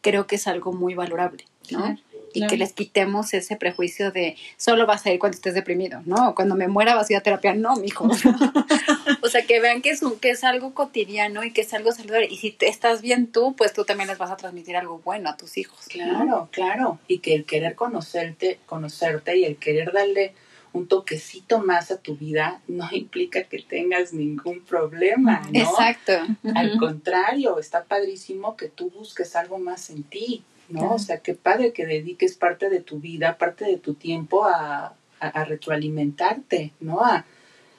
[0.00, 1.96] creo que es algo muy valorable, ¿no?
[2.34, 6.34] Y que les quitemos ese prejuicio de solo vas a ir cuando estés deprimido, ¿no?
[6.34, 8.08] Cuando me muera vas a ir a terapia, no, mijo.
[9.22, 11.92] o sea, que vean que es, un, que es algo cotidiano y que es algo
[11.92, 12.26] saludable.
[12.30, 15.30] Y si te estás bien tú, pues tú también les vas a transmitir algo bueno
[15.30, 15.86] a tus hijos.
[15.88, 16.98] Claro, claro.
[17.06, 20.34] Y que el querer conocerte, conocerte y el querer darle
[20.74, 25.60] un toquecito más a tu vida no implica que tengas ningún problema, ¿no?
[25.60, 26.12] Exacto.
[26.54, 30.42] Al contrario, está padrísimo que tú busques algo más en ti,
[30.74, 30.94] ¿no?
[30.94, 34.94] O sea, qué padre que dediques parte de tu vida, parte de tu tiempo a,
[35.20, 37.00] a, retroalimentarte, ¿no?
[37.00, 37.24] A,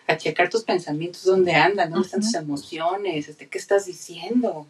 [0.08, 4.65] a checar tus pensamientos, dónde andan, dónde están tus emociones, este, qué estás diciendo.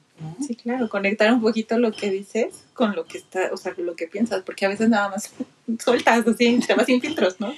[0.45, 3.95] Sí, claro, conectar un poquito lo que dices con lo que está, o sea, lo
[3.95, 5.31] que piensas, porque a veces nada más
[5.79, 7.53] sueltas así, te vas sin filtros, ¿no?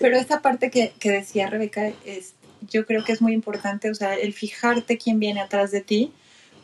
[0.00, 2.34] Pero esa parte que, que decía Rebeca es,
[2.68, 6.12] yo creo que es muy importante, o sea, el fijarte quién viene atrás de ti,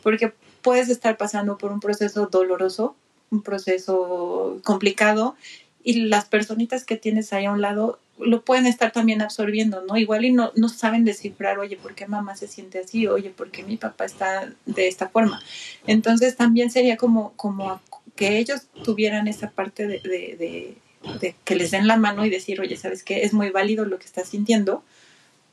[0.03, 2.97] porque puedes estar pasando por un proceso doloroso,
[3.31, 5.35] un proceso complicado,
[5.83, 9.95] y las personitas que tienes ahí a un lado lo pueden estar también absorbiendo, ¿no?
[9.97, 13.07] Igual y no, no saben descifrar, oye, ¿por qué mamá se siente así?
[13.07, 15.41] Oye, ¿por qué mi papá está de esta forma?
[15.85, 17.79] Entonces también sería como, como
[18.15, 20.75] que ellos tuvieran esa parte de, de,
[21.21, 23.23] de, que les den la mano y decir, oye, ¿sabes qué?
[23.23, 24.83] Es muy válido lo que estás sintiendo,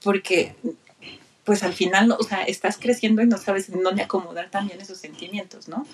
[0.03, 0.55] porque
[1.45, 4.99] pues al final, o sea, estás creciendo y no sabes en dónde acomodar también esos
[4.99, 5.87] sentimientos, ¿no?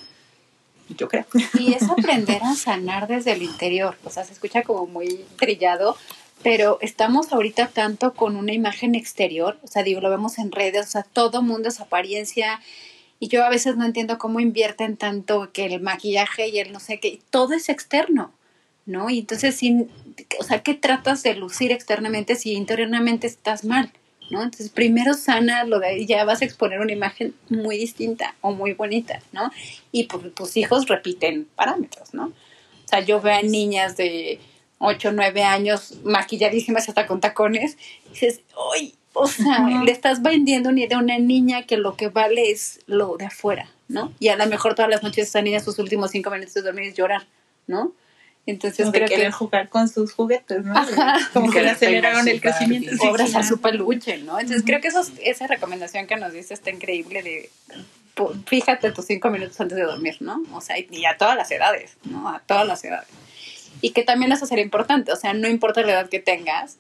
[0.96, 1.26] Yo creo.
[1.58, 3.96] Y es aprender a sanar desde el interior.
[4.04, 5.96] O sea, se escucha como muy trillado,
[6.42, 10.86] pero estamos ahorita tanto con una imagen exterior, o sea, digo, lo vemos en redes,
[10.86, 12.60] o sea, todo mundo es apariencia,
[13.18, 16.80] y yo a veces no entiendo cómo invierten tanto que el maquillaje y el no
[16.80, 18.32] sé qué, todo es externo,
[18.86, 19.10] ¿no?
[19.10, 19.90] Y entonces, sin,
[20.38, 23.92] o sea, ¿qué tratas de lucir externamente si internamente estás mal?
[24.30, 24.42] ¿No?
[24.42, 28.52] Entonces, primero sana lo de ahí, ya vas a exponer una imagen muy distinta o
[28.52, 29.50] muy bonita, ¿no?
[29.92, 32.26] Y pues, tus hijos repiten parámetros, ¿no?
[32.26, 34.40] O sea, yo veo a niñas de
[34.78, 38.40] 8 o 9 años maquilladísimas hasta con tacones, y dices,
[38.74, 38.94] ¡ay!
[39.12, 42.80] o sea, le estás vendiendo una idea a una niña que lo que vale es
[42.86, 44.12] lo de afuera, ¿no?
[44.20, 46.86] Y a lo mejor todas las noches esa niña sus últimos cinco minutos de dormir
[46.86, 47.26] es llorar,
[47.66, 47.92] ¿no?
[48.46, 50.74] Entonces creo que jugar con sus juguetes, ¿no?
[51.32, 52.90] Como que le aceleraron el crecimiento.
[53.00, 54.40] O abrazar su peluche, ¿no?
[54.40, 57.50] Entonces creo que eso, esa recomendación que nos dice está increíble de
[58.46, 60.42] fíjate tus cinco minutos antes de dormir, ¿no?
[60.52, 62.28] O sea, y a todas las edades, ¿no?
[62.28, 63.08] A todas las edades.
[63.80, 66.76] Y que también eso sería importante, o sea, no importa la edad que tengas,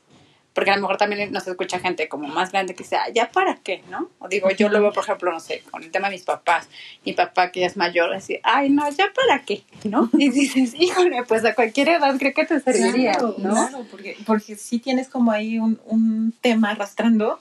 [0.52, 3.56] porque a lo mejor también nos escucha gente como más grande que sea, ¿ya para
[3.56, 3.82] qué?
[3.88, 4.08] ¿No?
[4.18, 6.68] O digo, yo lo veo, por ejemplo, no sé, con el tema de mis papás,
[7.04, 9.62] mi papá que ya es mayor, así, ay, no, ¿ya para qué?
[9.84, 10.10] ¿No?
[10.12, 13.54] Y dices, híjole, pues a cualquier edad creo que te serviría, ¿no?
[13.54, 17.38] Claro, porque, porque sí tienes como ahí un, un tema arrastrando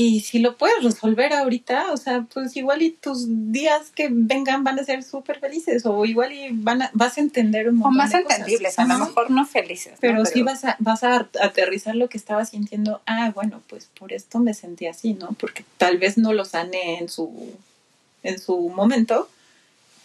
[0.00, 4.62] y si lo puedes resolver ahorita, o sea, pues igual y tus días que vengan
[4.62, 7.94] van a ser súper felices o igual y van a, vas a entender un montón
[7.94, 9.94] O más entendibles, a lo mejor no felices.
[10.00, 13.00] Pero, sí vas a, vas a aterrizar lo que estaba sintiendo.
[13.06, 15.30] Ah, bueno, pues por esto me sentí así, ¿no?
[15.32, 17.56] Porque tal vez no lo sané en su,
[18.22, 19.28] en su momento,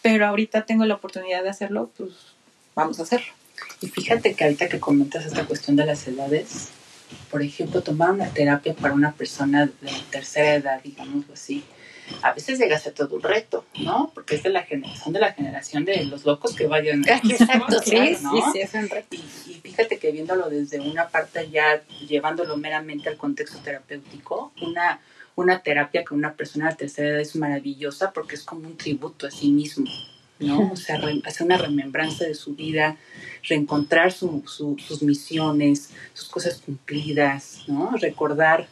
[0.02, 2.10] pero ahorita tengo la oportunidad de hacerlo, pues
[2.74, 3.32] vamos a hacerlo.
[3.80, 6.70] Y fíjate que ahorita que comentas esta cuestión de las edades,
[7.30, 11.64] por ejemplo, tomar una terapia para una persona de tercera edad, digámoslo así,
[12.22, 14.12] a veces llega a ser todo un reto, ¿no?
[14.14, 17.04] Porque es de la generación de la generación de los locos que vayan.
[17.08, 19.16] Exacto, sí, sí, sí, es un reto.
[19.16, 25.00] Y, y, fíjate que viéndolo desde una parte ya, llevándolo meramente al contexto terapéutico, una,
[25.36, 29.28] una terapia con una persona de tercera edad es maravillosa porque es como un tributo
[29.28, 29.90] a sí mismo,
[30.44, 30.72] ¿no?
[30.72, 32.98] O sea, hacer una remembranza de su vida,
[33.48, 37.92] reencontrar su, sus misiones, sus cosas cumplidas, ¿no?
[37.98, 38.68] Recordar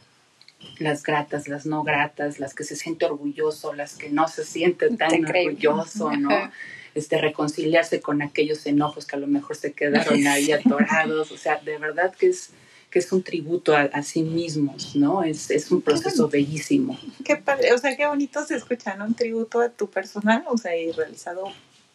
[0.78, 4.96] las gratas, las no gratas, las que se siente orgulloso, las que no se siente
[4.96, 6.52] tan orgulloso, ¿no?
[6.94, 11.58] Este, reconciliarse con aquellos enojos que a lo mejor se quedaron ahí atorados, o sea,
[11.58, 12.52] de verdad que es
[12.92, 15.24] que es un tributo a, sí mismos, ¿no?
[15.24, 17.00] Es, es un proceso bellísimo.
[17.24, 19.06] Qué padre, o sea, qué bonito se escucha, ¿no?
[19.06, 21.46] Un tributo a tu personal, o sea, y realizado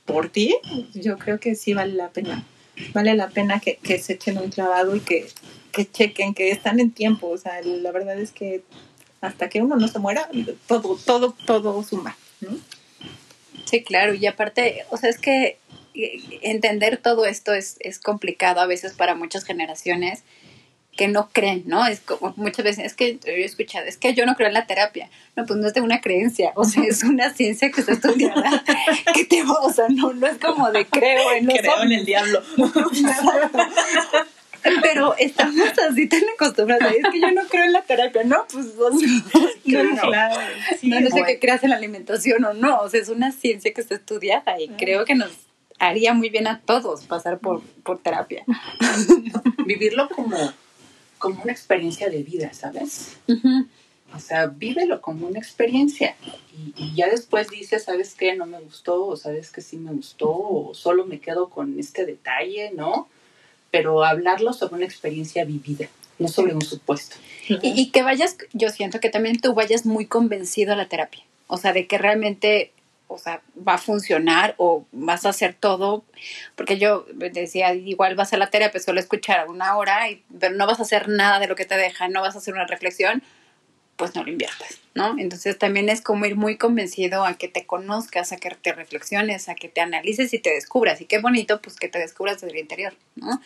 [0.06, 0.56] por ti,
[0.94, 2.44] yo creo que sí vale la pena.
[2.94, 5.28] Vale la pena que, que se echen un clavado y que,
[5.70, 7.28] que chequen, que están en tiempo.
[7.28, 8.62] O sea, la verdad es que
[9.20, 10.30] hasta que uno no se muera,
[10.66, 12.16] todo, todo, todo suma.
[12.40, 12.56] ¿no?
[13.66, 15.58] Sí, claro, y aparte, o sea, es que
[15.94, 20.22] eh, entender todo esto es, es complicado a veces para muchas generaciones
[20.96, 21.86] que no creen, ¿no?
[21.86, 24.54] Es como muchas veces, es que yo he escuchado, es que yo no creo en
[24.54, 25.08] la terapia.
[25.36, 28.64] No, pues no es de una creencia, o sea, es una ciencia que está estudiada,
[29.14, 32.04] que te, o sea, no, no es como de creo en los Creo en el
[32.04, 32.42] diablo.
[34.82, 38.46] Pero estamos así tan acostumbrados, es que yo no creo en la terapia, ¿no?
[38.50, 39.08] Pues o sea,
[39.84, 40.40] no, claro.
[40.80, 43.30] Sí, no, no sé qué creas en la alimentación o no, o sea, es una
[43.30, 45.30] ciencia que está estudiada y creo que nos
[45.78, 48.44] haría muy bien a todos pasar por, por terapia.
[49.66, 50.36] Vivirlo como
[51.18, 53.16] como una experiencia de vida, ¿sabes?
[54.14, 56.16] O sea, vívelo como una experiencia
[56.76, 58.34] y, ya después dices, ¿sabes qué?
[58.34, 62.06] No me gustó, o sabes que sí me gustó, o solo me quedo con este
[62.06, 63.08] detalle, ¿no?
[63.70, 67.16] Pero hablarlo sobre una experiencia vivida, no sobre un supuesto.
[67.48, 71.22] y, y, que vayas, yo siento que también tú vayas muy convencido a la terapia,
[71.46, 72.72] o sea, de que realmente
[73.08, 76.04] o sea, va a funcionar o vas a hacer todo,
[76.54, 80.06] porque yo decía, igual vas a la terapia solo escuchar una hora,
[80.38, 82.54] pero no vas a hacer nada de lo que te deja, no vas a hacer
[82.54, 83.22] una reflexión,
[83.96, 85.18] pues no lo inviertas, ¿no?
[85.18, 89.48] Entonces también es como ir muy convencido a que te conozcas, a que te reflexiones,
[89.48, 91.00] a que te analices y te descubras.
[91.00, 93.40] Y qué bonito, pues que te descubras desde el interior, ¿no?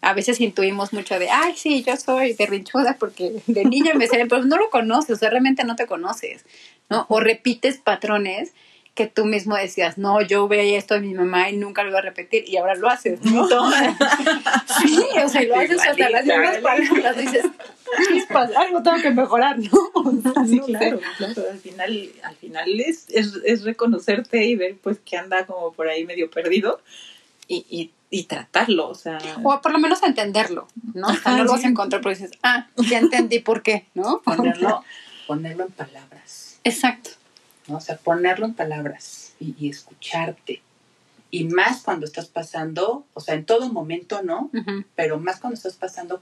[0.00, 4.06] A veces intuimos mucho de, ay, sí, yo soy de rinchuda porque de niña me
[4.06, 6.44] salen, pero no lo conoces, o realmente no te conoces,
[6.90, 7.06] ¿no?
[7.08, 8.52] O repites patrones
[8.94, 11.98] que tú mismo decías, no, yo veía esto de mi mamá y nunca lo iba
[11.98, 13.48] a repetir y ahora lo haces, ¿no?
[14.82, 17.44] sí, o sea, lo haces hasta las mismas palabras, dices,
[18.08, 20.46] chispas, algo tengo que mejorar, ¿no?
[20.46, 25.16] sí, claro, claro, al final, al final es, es, es, reconocerte y ver pues que
[25.16, 26.80] anda como por ahí medio perdido
[27.48, 29.18] y, y, y tratarlo, o sea...
[29.42, 31.08] O por lo menos entenderlo, ¿no?
[31.08, 34.22] Ajá, no lo vas a encontrar, pero dices, ah, ya entendí por qué, ¿no?
[34.22, 34.84] Ponerlo,
[35.26, 36.60] ponerlo en palabras.
[36.62, 37.10] Exacto.
[37.68, 37.76] ¿No?
[37.76, 40.62] O sea, ponerlo en palabras y, escucharte.
[41.30, 44.50] Y más cuando estás pasando, o sea, en todo momento, ¿no?
[44.94, 46.20] Pero más cuando estás pasando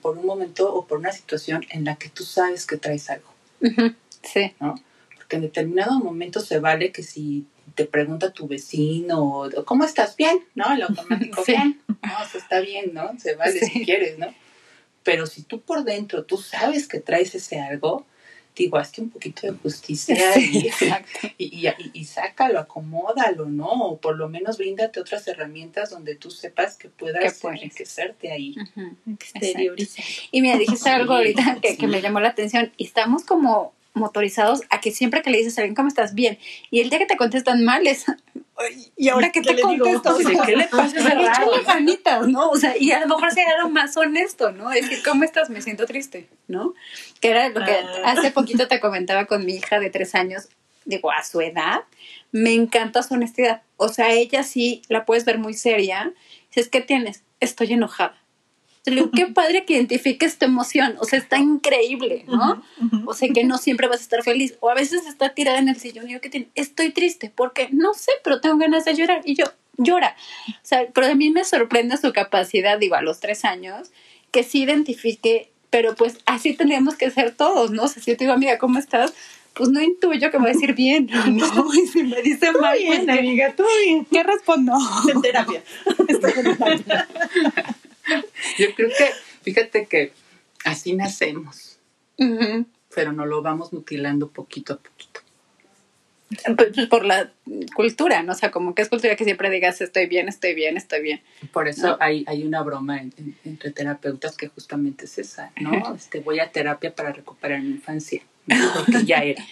[0.00, 3.28] por un momento o por una situación en la que tú sabes que traes algo.
[4.22, 4.54] Sí.
[4.60, 4.74] ¿No?
[5.16, 10.16] Porque en determinado momento se vale que si te pregunta tu vecino, ¿cómo estás?
[10.16, 10.72] Bien, ¿no?
[10.72, 11.80] El automático, bien.
[11.88, 13.18] No, o sea, está bien, ¿no?
[13.18, 14.32] Se vale si quieres, ¿no?
[15.02, 18.06] Pero si tú por dentro, tú sabes que traes ese algo,
[18.54, 20.70] digo, hazte un poquito de justicia y,
[21.38, 23.66] y, y, y, sácalo, acomódalo, ¿no?
[23.66, 28.54] O por lo menos bríndate otras herramientas donde tú sepas que puedas enriquecerte ahí.
[30.30, 34.62] Y mira, dijiste algo ahorita que, que me llamó la atención y estamos como motorizados
[34.70, 36.38] a que siempre que le dices a alguien cómo estás bien
[36.70, 38.06] y el día que te contestan mal es
[38.96, 40.96] y ahora que te contesto ¿qué le pasa?
[41.66, 42.50] manitas, ¿no?
[42.50, 44.70] O sea, y a lo mejor sería lo más honesto, ¿no?
[44.70, 45.50] Decir, ¿cómo estás?
[45.50, 46.74] Me siento triste, ¿no?
[47.24, 48.12] Que era lo que ah.
[48.12, 50.48] hace poquito te comentaba con mi hija de tres años,
[50.84, 51.80] digo, a su edad,
[52.32, 53.62] me encanta su honestidad.
[53.76, 56.12] O sea, ella sí la puedes ver muy seria.
[56.48, 57.22] Dices, ¿qué tienes?
[57.40, 58.24] Estoy enojada
[58.90, 62.62] le digo, qué padre que identifiques tu emoción, o sea, está increíble, ¿no?
[63.06, 65.68] O sea, que no siempre vas a estar feliz, o a veces está tirada en
[65.68, 66.48] el sillón y yo, ¿qué tiene?
[66.54, 69.46] Estoy triste, porque no sé, pero tengo ganas de llorar, y yo,
[69.78, 70.16] llora.
[70.48, 73.90] O sea, pero a mí me sorprende su capacidad, digo, a los tres años,
[74.30, 77.82] que sí identifique, pero pues así tendríamos que ser todos, ¿no?
[77.82, 79.12] O sea, si yo te digo, amiga, ¿cómo estás?
[79.54, 81.64] pues no intuyo que me va a decir bien, ¿no?
[81.74, 84.04] Y si me dice mal, bien, pues, amiga, todo bien.
[84.04, 84.72] ¿Qué respondo?
[85.12, 85.64] En terapia.
[86.08, 87.08] Estoy en terapia.
[88.56, 89.10] Yo creo que,
[89.42, 90.12] fíjate que
[90.64, 91.80] así nacemos,
[92.94, 95.13] pero no lo vamos mutilando poquito a poquito.
[96.56, 97.30] Pues, por la
[97.74, 98.32] cultura, ¿no?
[98.32, 101.20] O sea, como que es cultura que siempre digas estoy bien, estoy bien, estoy bien.
[101.52, 103.00] Por eso hay, hay una broma
[103.44, 105.94] entre terapeutas que justamente es esa, ¿no?
[105.94, 109.44] Este, voy a terapia para recuperar mi infancia, porque ya era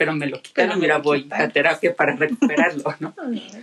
[0.00, 3.14] pero me lo quitaron, mira, voy a terapia para recuperarlo, ¿no?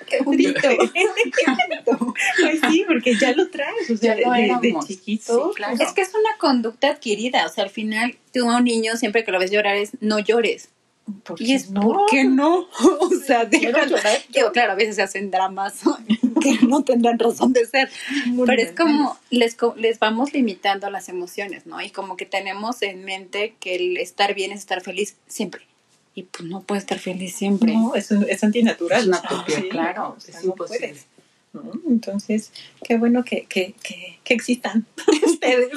[0.06, 2.14] qué bonito, qué bonito.
[2.40, 5.52] Pues sí, porque ya lo traes, o sea, de, chiquito.
[5.80, 9.24] Es que es una conducta adquirida, o sea, al final tú a un niño siempre
[9.24, 10.70] que lo ves llorar es no llores.
[11.38, 11.82] Y es, no?
[11.82, 12.68] ¿por qué no?
[13.00, 13.98] o sea, déjalo.
[14.30, 15.82] Digo, claro, a veces se hacen dramas
[16.42, 17.90] que no tendrán razón de ser,
[18.46, 21.82] pero es como les, les vamos limitando las emociones, ¿no?
[21.82, 25.68] Y como que tenemos en mente que el estar bien es estar feliz siempre
[26.18, 27.74] y pues no puede estar feliz siempre.
[27.74, 29.02] No, es, es antinatural.
[29.02, 30.96] Es natural, claro, es imposible.
[31.88, 32.52] Entonces,
[32.84, 34.86] qué bueno que, que, que, que existan
[35.26, 35.70] ustedes.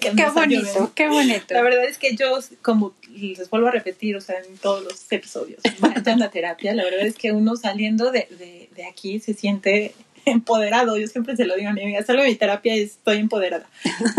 [0.00, 1.54] qué bonito, qué bonito.
[1.54, 5.10] La verdad es que yo, como les vuelvo a repetir, o sea, en todos los
[5.12, 9.34] episodios, vayan la terapia, la verdad es que uno saliendo de, de, de aquí se
[9.34, 9.94] siente
[10.24, 10.96] empoderado.
[10.96, 13.68] Yo siempre se lo digo a mi amiga, salgo de mi terapia y estoy empoderada.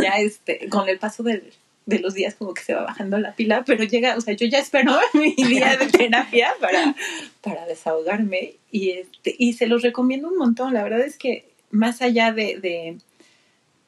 [0.02, 1.44] Ya este, con el paso del,
[1.86, 4.46] de los días como que se va bajando la pila, pero llega, o sea, yo
[4.46, 6.96] ya espero mi día de terapia para,
[7.42, 10.74] para desahogarme y, este, y se los recomiendo un montón.
[10.74, 12.98] La verdad es que más allá de, de,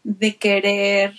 [0.04, 1.14] de querer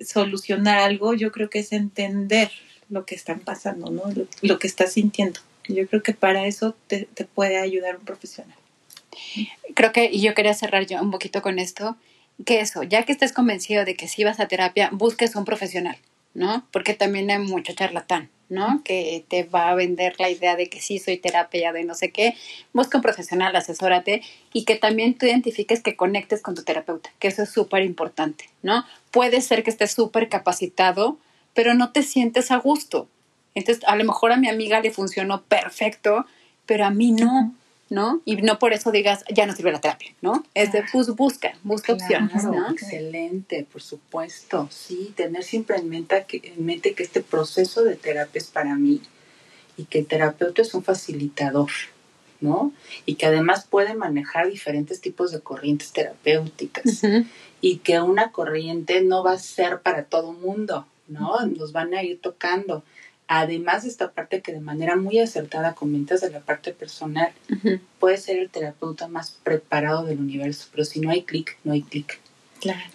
[0.00, 2.50] solucionar algo, yo creo que es entender
[2.90, 4.02] lo que están pasando, ¿no?
[4.42, 5.40] Lo, que estás sintiendo.
[5.68, 8.56] Yo creo que para eso te, te puede ayudar un profesional.
[9.74, 11.96] Creo que, y yo quería cerrar yo un poquito con esto,
[12.44, 15.96] que eso, ya que estés convencido de que si vas a terapia, busques un profesional,
[16.34, 16.66] ¿no?
[16.72, 18.82] Porque también hay mucho charlatán, ¿no?
[18.84, 22.10] Que te va a vender la idea de que sí soy terapia de no sé
[22.10, 22.34] qué.
[22.72, 24.22] Busca un profesional, asesórate
[24.52, 28.50] y que también tú identifiques que conectes con tu terapeuta, que eso es súper importante,
[28.62, 28.84] ¿no?
[29.10, 31.18] Puede ser que estés súper capacitado,
[31.54, 33.08] pero no te sientes a gusto.
[33.54, 36.26] Entonces, a lo mejor a mi amiga le funcionó perfecto,
[36.66, 37.54] pero a mí no.
[37.90, 38.22] ¿No?
[38.24, 40.44] Y no por eso digas, ya no sirve la terapia, ¿no?
[40.54, 42.70] Es de, pues busca, busca opciones, ¿no?
[42.70, 44.68] Excelente, por supuesto.
[44.70, 48.74] Sí, tener siempre en mente, que, en mente que este proceso de terapia es para
[48.74, 49.02] mí
[49.76, 51.70] y que el terapeuta es un facilitador,
[52.40, 52.72] ¿no?
[53.06, 57.02] Y que además puede manejar diferentes tipos de corrientes terapéuticas
[57.60, 61.44] y que una corriente no va a ser para todo mundo, ¿no?
[61.46, 62.82] Nos van a ir tocando
[63.28, 67.32] además de esta parte que de manera muy acertada comentas de la parte personal,
[67.98, 71.82] puede ser el terapeuta más preparado del universo, pero si no hay clic, no hay
[71.82, 72.20] clic.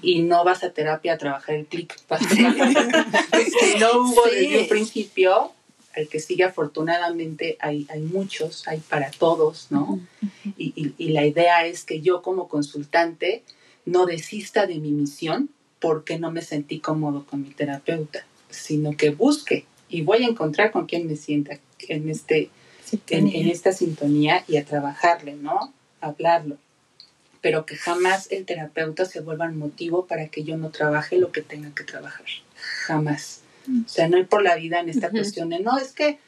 [0.02, 1.96] Y no vas a terapia a trabajar el clic.
[2.30, 5.52] si no hubo desde un principio,
[5.94, 10.00] el que sigue afortunadamente hay, hay muchos, hay para todos, ¿no?
[10.58, 13.44] y, y la idea es que yo como consultante
[13.86, 15.50] no desista de mi misión
[15.80, 20.72] porque no me sentí cómodo con mi terapeuta, sino que busque y voy a encontrar
[20.72, 22.50] con quién me sienta en, este,
[23.10, 25.74] en, esta sintonía y a trabajarle, ¿no?
[26.02, 26.58] hablarlo.
[27.42, 31.32] Pero que jamás el terapeuta se vuelva un motivo para que yo no trabaje lo
[31.32, 32.26] que tenga que trabajar.
[32.86, 33.42] Jamás.
[33.66, 33.86] Mm.
[33.86, 36.20] O sea, no ir por la vida en esta cuestión de, no, es que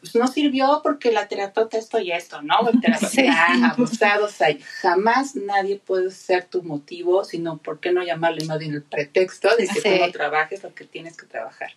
[0.00, 2.68] pues, no sirvió porque la terapeuta esto y esto, ¿no?
[2.68, 4.60] El terapeuta, abusados hay.
[4.80, 9.54] Jamás nadie puede ser tu motivo, sino, ¿por qué no llamarle más bien el pretexto
[9.56, 11.72] de que tú no trabajes lo que tienes que trabajar?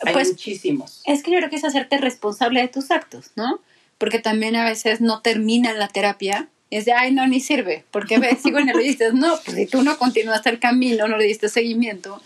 [0.00, 1.02] Pues, muchísimos.
[1.04, 3.60] Es que yo creo que es hacerte responsable de tus actos, ¿no?
[3.98, 8.18] Porque también a veces no termina la terapia es de, ay, no, ni sirve, porque
[8.18, 11.16] ves, sigo en el y dices, no, pues si tú no continuaste el camino, no
[11.16, 12.20] le diste seguimiento,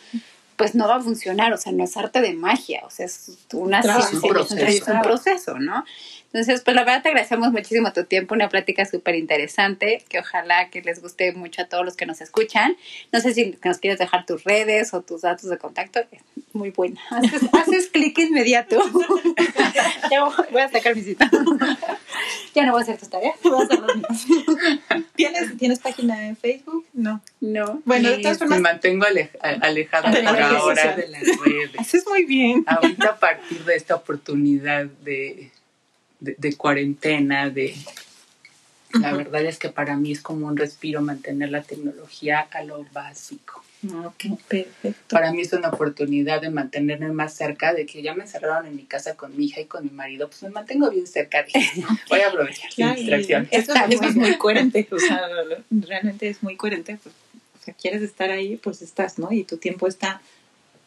[0.57, 3.31] pues no va a funcionar, o sea, no es arte de magia, o sea, es
[3.53, 4.67] una ciencia, Un proceso.
[4.67, 5.85] es un proceso, ¿no?
[6.33, 10.69] Entonces, pues la verdad te agradecemos muchísimo tu tiempo, una plática súper interesante, que ojalá
[10.69, 12.77] que les guste mucho a todos los que nos escuchan.
[13.13, 16.21] No sé si nos quieres dejar tus redes o tus datos de contacto, es
[16.53, 17.01] muy buena.
[17.11, 18.79] Haces, haces clic inmediato.
[20.11, 21.31] ya voy a sacar mi cita.
[22.55, 25.05] ya no voy a hacer tus tareas, voy a hacer.
[25.17, 26.87] ¿Tienes, ¿Tienes página en Facebook?
[26.93, 27.23] No.
[27.41, 27.81] No.
[27.85, 31.71] Bueno, de todas Me formas, mantengo ale- a- alejada por ahora de las redes.
[31.79, 32.65] haces muy bien.
[32.67, 35.51] Ahorita a partir de esta oportunidad de,
[36.21, 37.75] de, de cuarentena, de
[38.95, 42.85] la verdad es que para mí es como un respiro mantener la tecnología a lo
[42.93, 43.63] básico.
[44.05, 45.15] Ok, perfecto.
[45.15, 48.75] Para mí es una oportunidad de mantenerme más cerca, de que ya me encerraron en
[48.75, 51.51] mi casa con mi hija y con mi marido, pues me mantengo bien cerca de
[51.55, 51.89] ellos.
[52.09, 53.49] Voy a aprovechar Claro, distracción.
[53.51, 55.21] Eso, eso es muy coherente, o sea,
[55.71, 56.99] realmente es muy coherente.
[57.03, 57.15] Pues,
[57.61, 59.31] o sea, quieres estar ahí, pues estás, ¿no?
[59.33, 60.23] Y tu tiempo está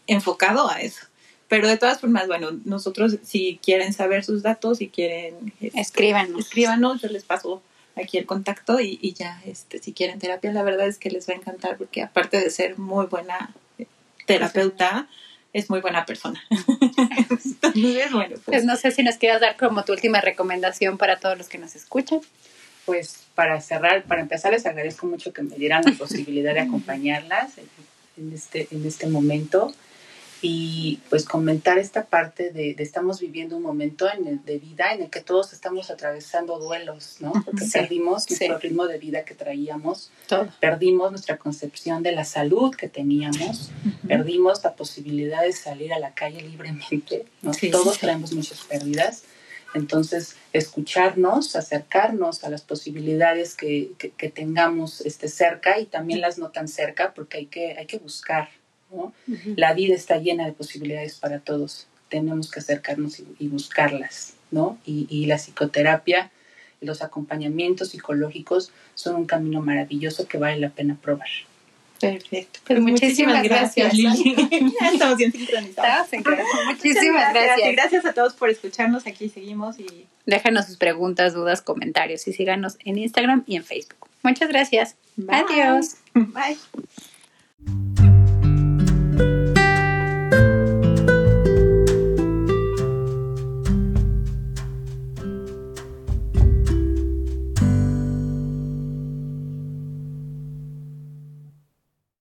[0.07, 1.05] enfocado a eso.
[1.51, 6.45] Pero de todas formas, bueno, nosotros si quieren saber sus datos, si quieren, este, Escríbanos.
[6.45, 7.61] escríbanos, yo les paso
[7.97, 11.27] aquí el contacto y, y ya, este, si quieren terapia, la verdad es que les
[11.27, 13.85] va a encantar porque aparte de ser muy buena eh,
[14.25, 15.09] terapeuta,
[15.51, 16.41] es muy buena persona.
[17.17, 17.57] Entonces,
[18.13, 21.37] bueno, Pues pues, no sé si nos quieras dar como tu última recomendación para todos
[21.37, 22.21] los que nos escuchan.
[22.85, 27.57] Pues para cerrar, para empezar, les agradezco mucho que me dieran la posibilidad de acompañarlas
[27.57, 27.67] en,
[28.15, 29.73] en este, en este momento
[30.43, 34.91] y pues comentar esta parte de, de estamos viviendo un momento en el- de vida
[34.93, 37.31] en el que todos estamos atravesando duelos, ¿no?
[37.45, 38.35] Porque Sí, perdimos sí.
[38.39, 40.47] nuestro ritmo de vida que traíamos, Todo.
[40.59, 43.69] perdimos nuestra concepción de la salud que teníamos,
[44.07, 47.53] perdimos la posibilidad de salir a la calle libremente, ¿no?
[47.53, 49.23] Sí, Todos traemos muchas pérdidas.
[49.73, 56.37] Entonces, escucharnos, acercarnos a las posibilidades que, que- que tengamos este, cerca y también las
[56.37, 58.49] no tan cerca, porque hay que, hay que buscar.
[58.91, 59.13] ¿No?
[59.55, 61.87] La vida está llena de posibilidades para todos.
[62.09, 64.33] Tenemos que acercarnos y, y buscarlas.
[64.51, 64.77] ¿no?
[64.85, 66.29] Y, y la psicoterapia
[66.81, 71.29] y los acompañamientos psicológicos son un camino maravilloso que vale la pena probar.
[71.99, 72.59] Perfecto.
[72.65, 73.93] Pues muchísimas gracias.
[73.93, 74.35] Lili.
[74.93, 75.31] Estamos bien.
[75.31, 76.09] Muchas
[76.65, 77.71] Muchísimas Y gracias.
[77.73, 79.05] gracias a todos por escucharnos.
[79.05, 84.07] Aquí seguimos y Déjanos sus preguntas, dudas, comentarios y síganos en Instagram y en Facebook.
[84.23, 84.95] Muchas gracias.
[85.15, 85.45] Bye.
[85.47, 85.97] Adiós.
[86.15, 86.57] bye.